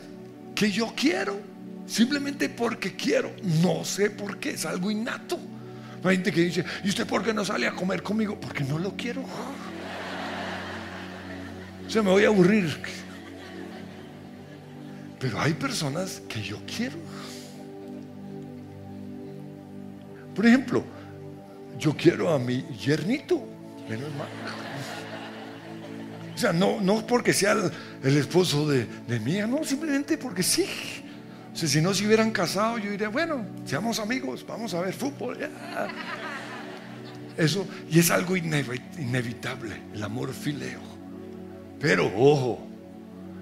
que 0.53 0.69
yo 0.69 0.93
quiero, 0.95 1.39
simplemente 1.87 2.49
porque 2.49 2.95
quiero. 2.95 3.31
No 3.63 3.83
sé 3.85 4.11
por 4.11 4.37
qué, 4.37 4.51
es 4.51 4.65
algo 4.65 4.91
innato. 4.91 5.39
Hay 6.03 6.15
gente 6.15 6.31
que 6.31 6.41
dice, 6.41 6.63
¿y 6.83 6.89
usted 6.89 7.05
por 7.05 7.23
qué 7.23 7.33
no 7.33 7.43
sale 7.43 7.67
a 7.67 7.71
comer 7.71 8.01
conmigo? 8.01 8.39
Porque 8.39 8.63
no 8.63 8.79
lo 8.79 8.95
quiero. 8.95 9.23
Se 11.87 12.01
me 12.01 12.09
voy 12.09 12.23
a 12.23 12.27
aburrir. 12.27 12.81
Pero 15.19 15.41
hay 15.41 15.53
personas 15.53 16.21
que 16.29 16.41
yo 16.41 16.59
quiero. 16.65 16.95
Por 20.33 20.45
ejemplo, 20.45 20.85
yo 21.77 21.95
quiero 21.97 22.33
a 22.33 22.39
mi 22.39 22.63
yernito, 22.77 23.43
menos 23.89 24.13
mal. 24.15 24.29
O 26.33 26.37
sea, 26.37 26.53
no, 26.53 26.79
no 26.79 27.05
porque 27.05 27.33
sea 27.33 27.57
el, 28.01 28.17
esposo 28.17 28.65
de, 28.69 28.85
de 28.85 29.19
mía, 29.19 29.45
no, 29.45 29.65
simplemente 29.65 30.17
porque 30.17 30.41
sí. 30.43 30.65
Si 31.67 31.81
no 31.81 31.93
se 31.93 32.05
hubieran 32.05 32.31
casado, 32.31 32.77
yo 32.77 32.89
diría, 32.89 33.09
bueno, 33.09 33.45
seamos 33.65 33.99
amigos, 33.99 34.45
vamos 34.47 34.73
a 34.73 34.79
ver 34.79 34.93
fútbol. 34.93 35.37
Eso, 37.37 37.67
y 37.89 37.99
es 37.99 38.11
algo 38.11 38.37
inevitable, 38.37 39.75
el 39.93 40.01
amor 40.03 40.33
fileo. 40.33 40.79
Pero 41.79 42.11
ojo, 42.15 42.65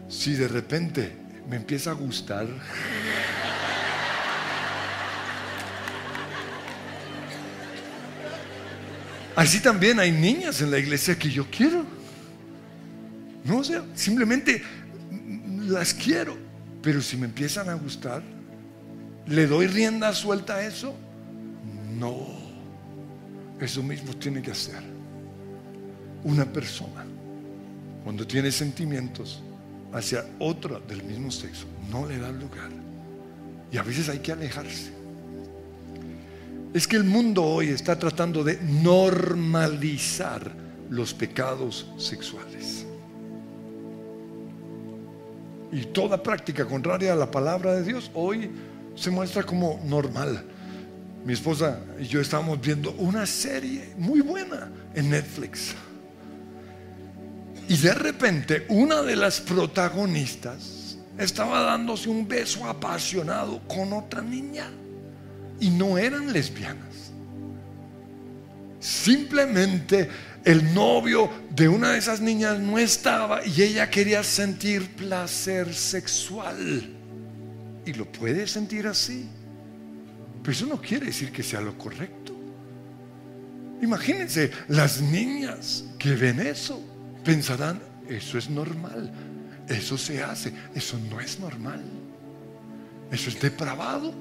si 0.09 0.33
de 0.33 0.47
repente 0.47 1.15
me 1.47 1.57
empieza 1.57 1.91
a 1.91 1.93
gustar. 1.93 2.47
Así 9.35 9.59
también 9.59 9.99
hay 9.99 10.11
niñas 10.11 10.61
en 10.61 10.71
la 10.71 10.79
iglesia 10.79 11.15
que 11.19 11.29
yo 11.29 11.45
quiero. 11.51 11.85
No, 13.43 13.59
o 13.59 13.63
sea, 13.63 13.83
simplemente 13.93 14.63
las 15.67 15.93
quiero. 15.93 16.46
Pero 16.81 17.01
si 17.01 17.17
me 17.17 17.25
empiezan 17.25 17.69
a 17.69 17.73
gustar, 17.73 18.23
¿le 19.25 19.47
doy 19.47 19.67
rienda 19.67 20.13
suelta 20.13 20.55
a 20.55 20.65
eso? 20.65 20.93
No. 21.97 22.27
Eso 23.59 23.81
mismo 23.81 24.13
tiene 24.13 24.41
que 24.41 24.51
hacer 24.51 24.83
una 26.23 26.45
persona 26.45 27.05
cuando 28.03 28.25
tiene 28.25 28.51
sentimientos 28.51 29.41
hacia 29.91 30.25
otra 30.39 30.79
del 30.79 31.03
mismo 31.03 31.29
sexo, 31.29 31.65
no 31.91 32.05
le 32.07 32.17
da 32.17 32.31
lugar. 32.31 32.69
Y 33.69 33.77
a 33.77 33.83
veces 33.83 34.07
hay 34.07 34.19
que 34.19 34.31
alejarse. 34.31 34.91
Es 36.73 36.87
que 36.87 36.95
el 36.95 37.03
mundo 37.03 37.43
hoy 37.43 37.67
está 37.67 37.99
tratando 37.99 38.43
de 38.45 38.61
normalizar 38.61 40.51
los 40.89 41.13
pecados 41.13 41.87
sexuales. 41.97 42.46
Y 45.71 45.85
toda 45.85 46.21
práctica 46.21 46.65
contraria 46.65 47.13
a 47.13 47.15
la 47.15 47.29
palabra 47.29 47.73
de 47.73 47.83
Dios 47.83 48.09
hoy 48.13 48.49
se 48.95 49.09
muestra 49.11 49.43
como 49.43 49.81
normal. 49.85 50.43
Mi 51.25 51.33
esposa 51.33 51.79
y 51.99 52.05
yo 52.05 52.21
estábamos 52.21 52.61
viendo 52.61 52.91
una 52.93 53.25
serie 53.25 53.93
muy 53.97 54.21
buena 54.21 54.71
en 54.93 55.09
Netflix 55.09 55.75
y 57.69 57.75
de 57.77 57.93
repente 57.93 58.65
una 58.69 59.01
de 59.01 59.15
las 59.15 59.41
protagonistas 59.41 60.97
estaba 61.17 61.61
dándose 61.61 62.07
un 62.09 62.27
beso 62.27 62.65
apasionado 62.65 63.61
con 63.67 63.91
otra 63.91 64.21
niña. 64.21 64.69
Y 65.59 65.69
no 65.71 65.97
eran 65.97 66.31
lesbianas. 66.31 67.11
Simplemente 68.79 70.09
el 70.47 70.73
novio 70.73 71.29
de 71.49 71.67
una 71.67 71.91
de 71.91 71.97
esas 71.97 72.21
niñas 72.21 72.57
no 72.57 72.79
estaba 72.79 73.45
y 73.45 73.63
ella 73.63 73.89
quería 73.89 74.23
sentir 74.23 74.87
placer 74.95 75.73
sexual. 75.73 76.89
Y 77.85 77.91
lo 77.91 78.09
puede 78.09 78.47
sentir 78.47 78.87
así. 78.87 79.27
Pero 80.41 80.51
eso 80.53 80.65
no 80.65 80.79
quiere 80.79 81.07
decir 81.07 81.33
que 81.33 81.43
sea 81.43 81.59
lo 81.59 81.77
correcto. 81.77 82.33
Imagínense 83.81 84.49
las 84.69 85.01
niñas 85.01 85.83
que 85.99 86.15
ven 86.15 86.39
eso 86.39 86.81
pensarán, 87.25 87.81
eso 88.07 88.37
es 88.37 88.49
normal, 88.49 89.11
eso 89.67 89.97
se 89.97 90.23
hace, 90.23 90.53
eso 90.73 90.97
no 91.09 91.19
es 91.19 91.41
normal, 91.41 91.83
eso 93.11 93.29
es 93.29 93.37
depravado. 93.41 94.13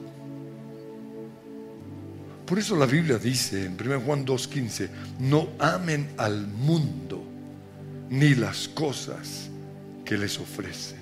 Por 2.47 2.59
eso 2.61 2.77
la 2.77 2.87
Biblia 2.87 3.19
dice 3.19 3.67
en 3.67 3.77
1 3.81 4.01
Juan 4.03 4.25
2.15, 4.25 4.89
no 5.19 5.49
amen 5.59 6.09
al 6.17 6.47
mundo 6.47 7.25
ni 8.09 8.35
las 8.35 8.69
cosas 8.69 9.49
que 10.05 10.17
les 10.17 10.39
ofrece. 10.39 10.95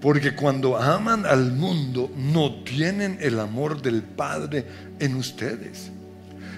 Porque 0.00 0.34
cuando 0.34 0.78
aman 0.78 1.26
al 1.26 1.52
mundo 1.52 2.10
no 2.16 2.62
tienen 2.62 3.18
el 3.20 3.40
amor 3.40 3.82
del 3.82 4.02
Padre 4.02 4.64
en 4.98 5.16
ustedes. 5.16 5.90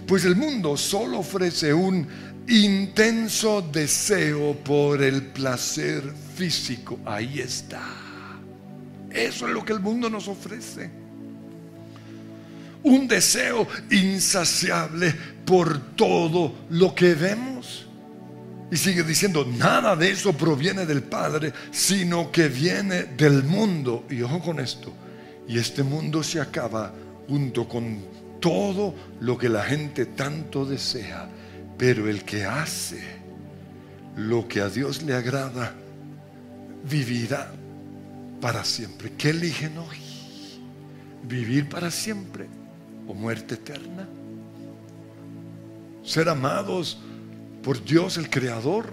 Pues 0.07 0.25
el 0.25 0.37
mundo 0.37 0.77
solo 0.77 1.21
ofrece 1.21 1.73
un 1.73 2.07
intenso 2.49 3.63
deseo 3.63 4.55
por 4.63 5.03
el 5.03 5.23
placer 5.23 6.03
físico. 6.37 6.99
Ahí 7.05 7.41
está. 7.41 7.83
Eso 9.11 9.49
es 9.49 9.55
lo 9.55 9.65
que 9.65 9.73
el 9.73 9.81
mundo 9.81 10.11
nos 10.11 10.29
ofrece. 10.29 11.02
Un 12.85 13.07
deseo 13.07 13.67
insaciable 13.91 15.15
por 15.45 15.95
todo 15.95 16.55
lo 16.71 16.95
que 16.95 17.15
vemos. 17.15 17.87
Y 18.71 18.77
sigue 18.77 19.03
diciendo, 19.03 19.47
nada 19.47 19.95
de 19.95 20.11
eso 20.11 20.33
proviene 20.33 20.87
del 20.87 21.03
Padre, 21.03 21.53
sino 21.71 22.33
que 22.33 22.49
viene 22.49 23.05
del 23.05 23.45
mundo. 23.45 24.07
Y 24.09 24.23
ojo 24.23 24.41
con 24.41 24.61
esto, 24.61 24.93
y 25.47 25.59
este 25.59 25.83
mundo 25.83 26.23
se 26.23 26.41
acaba 26.41 26.93
junto 27.29 27.69
con 27.69 28.03
todo 28.41 28.95
lo 29.21 29.39
que 29.39 29.49
la 29.49 29.63
gente 29.63 30.07
tanto 30.07 30.65
desea 30.65 31.29
pero 31.83 32.09
el 32.09 32.23
que 32.23 32.45
hace 32.45 33.03
lo 34.15 34.47
que 34.47 34.61
a 34.61 34.69
Dios 34.69 35.03
le 35.03 35.15
agrada, 35.15 35.75
vivirá 36.89 37.51
para 38.41 38.65
siempre. 38.65 39.13
¿Qué 39.19 39.31
eligen 39.31 39.77
hoy? 39.79 39.99
¿Vivir 41.25 41.69
para 41.69 41.91
siempre 41.91 42.47
muerte 43.15 43.55
eterna? 43.55 44.09
¿Ser 46.05 46.29
amados 46.29 46.99
por 47.63 47.85
Dios 47.85 48.17
el 48.17 48.29
Creador 48.29 48.93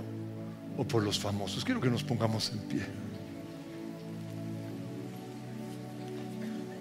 o 0.77 0.87
por 0.87 1.03
los 1.03 1.19
famosos? 1.19 1.65
Quiero 1.65 1.81
que 1.81 1.89
nos 1.89 2.03
pongamos 2.03 2.51
en 2.51 2.59
pie. 2.59 2.81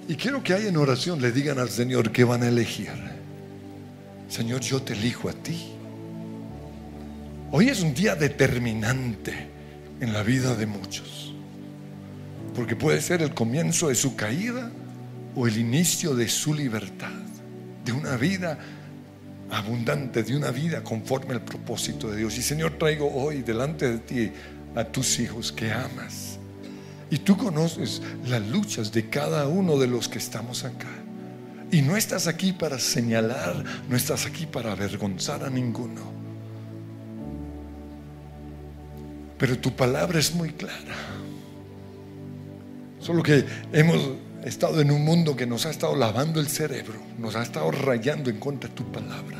Y 0.08 0.14
quiero 0.14 0.42
que 0.42 0.54
ahí 0.54 0.66
en 0.66 0.76
oración 0.76 1.20
le 1.20 1.32
digan 1.32 1.58
al 1.58 1.68
Señor 1.68 2.10
que 2.10 2.24
van 2.24 2.42
a 2.42 2.48
elegir. 2.48 2.90
Señor, 4.28 4.60
yo 4.62 4.80
te 4.80 4.94
elijo 4.94 5.28
a 5.28 5.32
ti. 5.32 5.72
Hoy 7.50 7.68
es 7.68 7.80
un 7.80 7.94
día 7.94 8.14
determinante 8.14 9.48
en 10.00 10.12
la 10.12 10.22
vida 10.22 10.54
de 10.54 10.66
muchos, 10.66 11.34
porque 12.54 12.76
puede 12.76 13.00
ser 13.00 13.22
el 13.22 13.34
comienzo 13.34 13.88
de 13.88 13.94
su 13.94 14.16
caída 14.16 14.70
o 15.34 15.46
el 15.46 15.58
inicio 15.58 16.14
de 16.14 16.28
su 16.28 16.54
libertad, 16.54 17.12
de 17.88 17.92
una 17.92 18.18
vida 18.18 18.58
abundante, 19.50 20.22
de 20.22 20.36
una 20.36 20.50
vida 20.50 20.84
conforme 20.84 21.32
al 21.32 21.40
propósito 21.40 22.10
de 22.10 22.18
Dios. 22.18 22.36
Y 22.36 22.42
Señor, 22.42 22.76
traigo 22.78 23.10
hoy 23.10 23.40
delante 23.40 23.90
de 23.90 23.98
ti 23.98 24.32
a 24.74 24.84
tus 24.84 25.18
hijos 25.18 25.50
que 25.50 25.72
amas. 25.72 26.38
Y 27.10 27.16
tú 27.16 27.38
conoces 27.38 28.02
las 28.26 28.46
luchas 28.46 28.92
de 28.92 29.08
cada 29.08 29.48
uno 29.48 29.78
de 29.78 29.86
los 29.86 30.06
que 30.06 30.18
estamos 30.18 30.64
acá. 30.64 30.90
Y 31.72 31.80
no 31.80 31.96
estás 31.96 32.26
aquí 32.26 32.52
para 32.52 32.78
señalar, 32.78 33.64
no 33.88 33.96
estás 33.96 34.26
aquí 34.26 34.44
para 34.44 34.72
avergonzar 34.72 35.42
a 35.42 35.48
ninguno. 35.48 36.02
Pero 39.38 39.58
tu 39.58 39.74
palabra 39.74 40.18
es 40.18 40.34
muy 40.34 40.50
clara. 40.50 40.94
Solo 43.00 43.22
que 43.22 43.46
hemos 43.72 44.27
estado 44.44 44.80
en 44.80 44.90
un 44.90 45.04
mundo 45.04 45.36
que 45.36 45.46
nos 45.46 45.66
ha 45.66 45.70
estado 45.70 45.96
lavando 45.96 46.40
el 46.40 46.48
cerebro, 46.48 47.00
nos 47.18 47.36
ha 47.36 47.42
estado 47.42 47.70
rayando 47.70 48.30
en 48.30 48.38
contra 48.38 48.68
de 48.68 48.74
tu 48.74 48.84
palabra. 48.90 49.38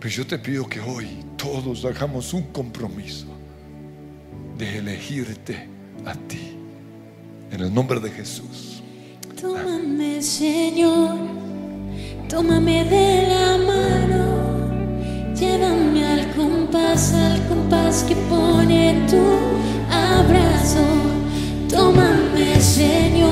Pero 0.00 0.14
yo 0.14 0.26
te 0.26 0.38
pido 0.38 0.68
que 0.68 0.80
hoy 0.80 1.24
todos 1.36 1.84
hagamos 1.84 2.32
un 2.32 2.44
compromiso 2.44 3.26
de 4.56 4.78
elegirte 4.78 5.68
a 6.04 6.14
ti. 6.14 6.56
En 7.50 7.60
el 7.60 7.72
nombre 7.72 7.98
de 8.00 8.10
Jesús. 8.10 8.82
Tómame, 9.40 10.20
Señor, 10.20 11.16
tómame 12.28 12.84
de 12.84 13.26
la 13.28 13.58
mano, 13.58 15.34
llévame 15.34 16.04
al 16.04 16.34
compás, 16.34 17.14
al 17.14 17.46
compás 17.48 18.04
que 18.04 18.16
pone 18.28 19.06
tu 19.08 19.22
abrazo. 19.90 21.07
Tómame, 21.68 22.60
Señor, 22.60 23.30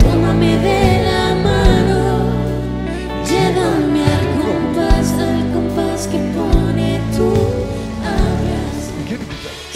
tómame 0.00 0.58
de 0.58 1.02
la 1.04 1.34
mano, 1.42 2.30
llévame 3.26 4.04
al 4.04 4.26
compás, 4.42 5.12
al 5.12 5.52
compás 5.52 6.06
que 6.08 6.18
pone. 6.18 6.68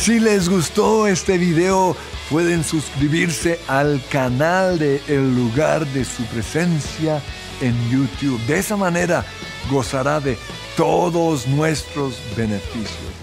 Si 0.03 0.19
les 0.19 0.49
gustó 0.49 1.07
este 1.07 1.39
video, 1.39 1.97
pueden 2.29 2.65
suscribirse 2.65 3.61
al 3.69 4.03
canal 4.11 4.77
de 4.77 5.01
El 5.07 5.37
lugar 5.37 5.87
de 5.87 6.05
su 6.05 6.25
presencia 6.25 7.23
en 7.61 7.73
YouTube. 7.89 8.41
De 8.47 8.59
esa 8.59 8.77
manera 8.77 9.25
gozará 9.71 10.19
de 10.19 10.37
todos 10.77 11.47
nuestros 11.47 12.19
beneficios. 12.37 13.22